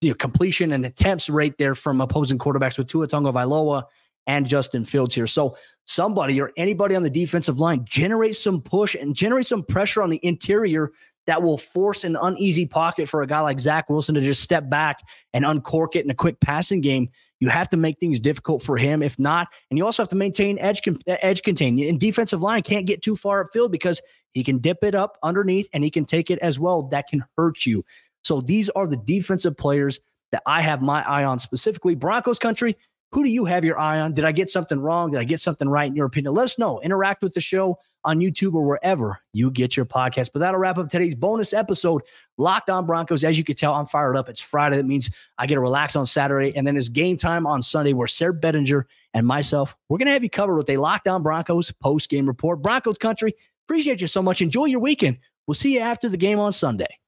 you 0.00 0.10
know, 0.10 0.14
completion 0.14 0.72
and 0.72 0.84
attempts 0.84 1.30
rate 1.30 1.58
there 1.58 1.74
from 1.74 2.00
opposing 2.00 2.38
quarterbacks 2.38 2.78
with 2.78 2.86
Tua 2.86 3.08
Tagovailoa 3.08 3.84
and 4.26 4.46
Justin 4.46 4.84
Fields 4.84 5.14
here. 5.14 5.26
So 5.26 5.56
somebody 5.84 6.40
or 6.40 6.52
anybody 6.56 6.96
on 6.96 7.02
the 7.02 7.10
defensive 7.10 7.58
line 7.58 7.84
generate 7.84 8.36
some 8.36 8.60
push 8.60 8.94
and 8.94 9.14
generate 9.14 9.46
some 9.46 9.62
pressure 9.62 10.02
on 10.02 10.10
the 10.10 10.20
interior 10.22 10.90
that 11.26 11.42
will 11.42 11.58
force 11.58 12.04
an 12.04 12.16
uneasy 12.20 12.66
pocket 12.66 13.08
for 13.08 13.22
a 13.22 13.26
guy 13.26 13.40
like 13.40 13.60
Zach 13.60 13.88
Wilson 13.88 14.14
to 14.14 14.20
just 14.20 14.42
step 14.42 14.68
back 14.68 15.00
and 15.32 15.44
uncork 15.44 15.96
it 15.96 16.04
in 16.04 16.10
a 16.10 16.14
quick 16.14 16.40
passing 16.40 16.80
game. 16.80 17.08
You 17.40 17.48
have 17.48 17.68
to 17.70 17.76
make 17.76 17.98
things 17.98 18.18
difficult 18.18 18.62
for 18.62 18.76
him. 18.76 19.02
If 19.02 19.18
not, 19.18 19.48
and 19.70 19.78
you 19.78 19.84
also 19.84 20.02
have 20.02 20.08
to 20.08 20.16
maintain 20.16 20.58
edge 20.58 20.80
uh, 20.88 20.92
edge 21.06 21.42
contain. 21.42 21.78
And 21.86 22.00
defensive 22.00 22.40
line 22.40 22.62
can't 22.62 22.86
get 22.86 23.02
too 23.02 23.16
far 23.16 23.46
upfield 23.46 23.70
because 23.70 24.00
he 24.32 24.42
can 24.42 24.58
dip 24.58 24.82
it 24.82 24.94
up 24.94 25.18
underneath 25.22 25.68
and 25.72 25.84
he 25.84 25.90
can 25.90 26.04
take 26.04 26.30
it 26.30 26.38
as 26.40 26.58
well. 26.58 26.82
That 26.84 27.08
can 27.08 27.24
hurt 27.36 27.66
you. 27.66 27.84
So 28.22 28.40
these 28.40 28.70
are 28.70 28.86
the 28.86 28.96
defensive 28.96 29.56
players 29.56 30.00
that 30.32 30.42
I 30.46 30.60
have 30.60 30.82
my 30.82 31.02
eye 31.02 31.24
on 31.24 31.38
specifically. 31.38 31.94
Broncos 31.94 32.38
country, 32.38 32.76
who 33.12 33.22
do 33.22 33.30
you 33.30 33.44
have 33.44 33.64
your 33.64 33.78
eye 33.78 34.00
on? 34.00 34.14
Did 34.14 34.24
I 34.24 34.32
get 34.32 34.50
something 34.50 34.80
wrong? 34.80 35.12
Did 35.12 35.20
I 35.20 35.24
get 35.24 35.40
something 35.40 35.68
right 35.68 35.86
in 35.86 35.94
your 35.94 36.06
opinion? 36.06 36.34
Let 36.34 36.44
us 36.44 36.58
know. 36.58 36.80
Interact 36.80 37.22
with 37.22 37.34
the 37.34 37.40
show 37.40 37.78
on 38.06 38.20
YouTube 38.20 38.54
or 38.54 38.64
wherever 38.64 39.20
you 39.34 39.50
get 39.50 39.76
your 39.76 39.84
podcast. 39.84 40.30
But 40.32 40.38
that'll 40.38 40.60
wrap 40.60 40.78
up 40.78 40.88
today's 40.88 41.14
bonus 41.14 41.52
episode, 41.52 42.02
Locked 42.38 42.70
On 42.70 42.86
Broncos. 42.86 43.24
As 43.24 43.36
you 43.36 43.44
can 43.44 43.56
tell, 43.56 43.74
I'm 43.74 43.84
fired 43.84 44.16
up. 44.16 44.28
It's 44.30 44.40
Friday. 44.40 44.76
That 44.76 44.86
means 44.86 45.10
I 45.36 45.46
get 45.46 45.56
to 45.56 45.60
relax 45.60 45.96
on 45.96 46.06
Saturday. 46.06 46.56
And 46.56 46.66
then 46.66 46.76
it's 46.76 46.88
game 46.88 47.18
time 47.18 47.46
on 47.46 47.60
Sunday 47.60 47.92
where 47.92 48.06
Sayre 48.06 48.32
Bedinger 48.32 48.84
and 49.12 49.26
myself, 49.26 49.76
we're 49.88 49.98
going 49.98 50.06
to 50.06 50.12
have 50.12 50.22
you 50.22 50.30
covered 50.30 50.56
with 50.56 50.70
a 50.70 50.78
Locked 50.78 51.08
On 51.08 51.22
Broncos 51.22 51.70
post 51.72 52.08
game 52.08 52.26
report. 52.26 52.62
Broncos 52.62 52.96
country, 52.96 53.34
appreciate 53.66 54.00
you 54.00 54.06
so 54.06 54.22
much. 54.22 54.40
Enjoy 54.40 54.64
your 54.64 54.80
weekend. 54.80 55.18
We'll 55.46 55.54
see 55.54 55.74
you 55.74 55.80
after 55.80 56.08
the 56.08 56.16
game 56.16 56.38
on 56.38 56.52
Sunday. 56.52 56.98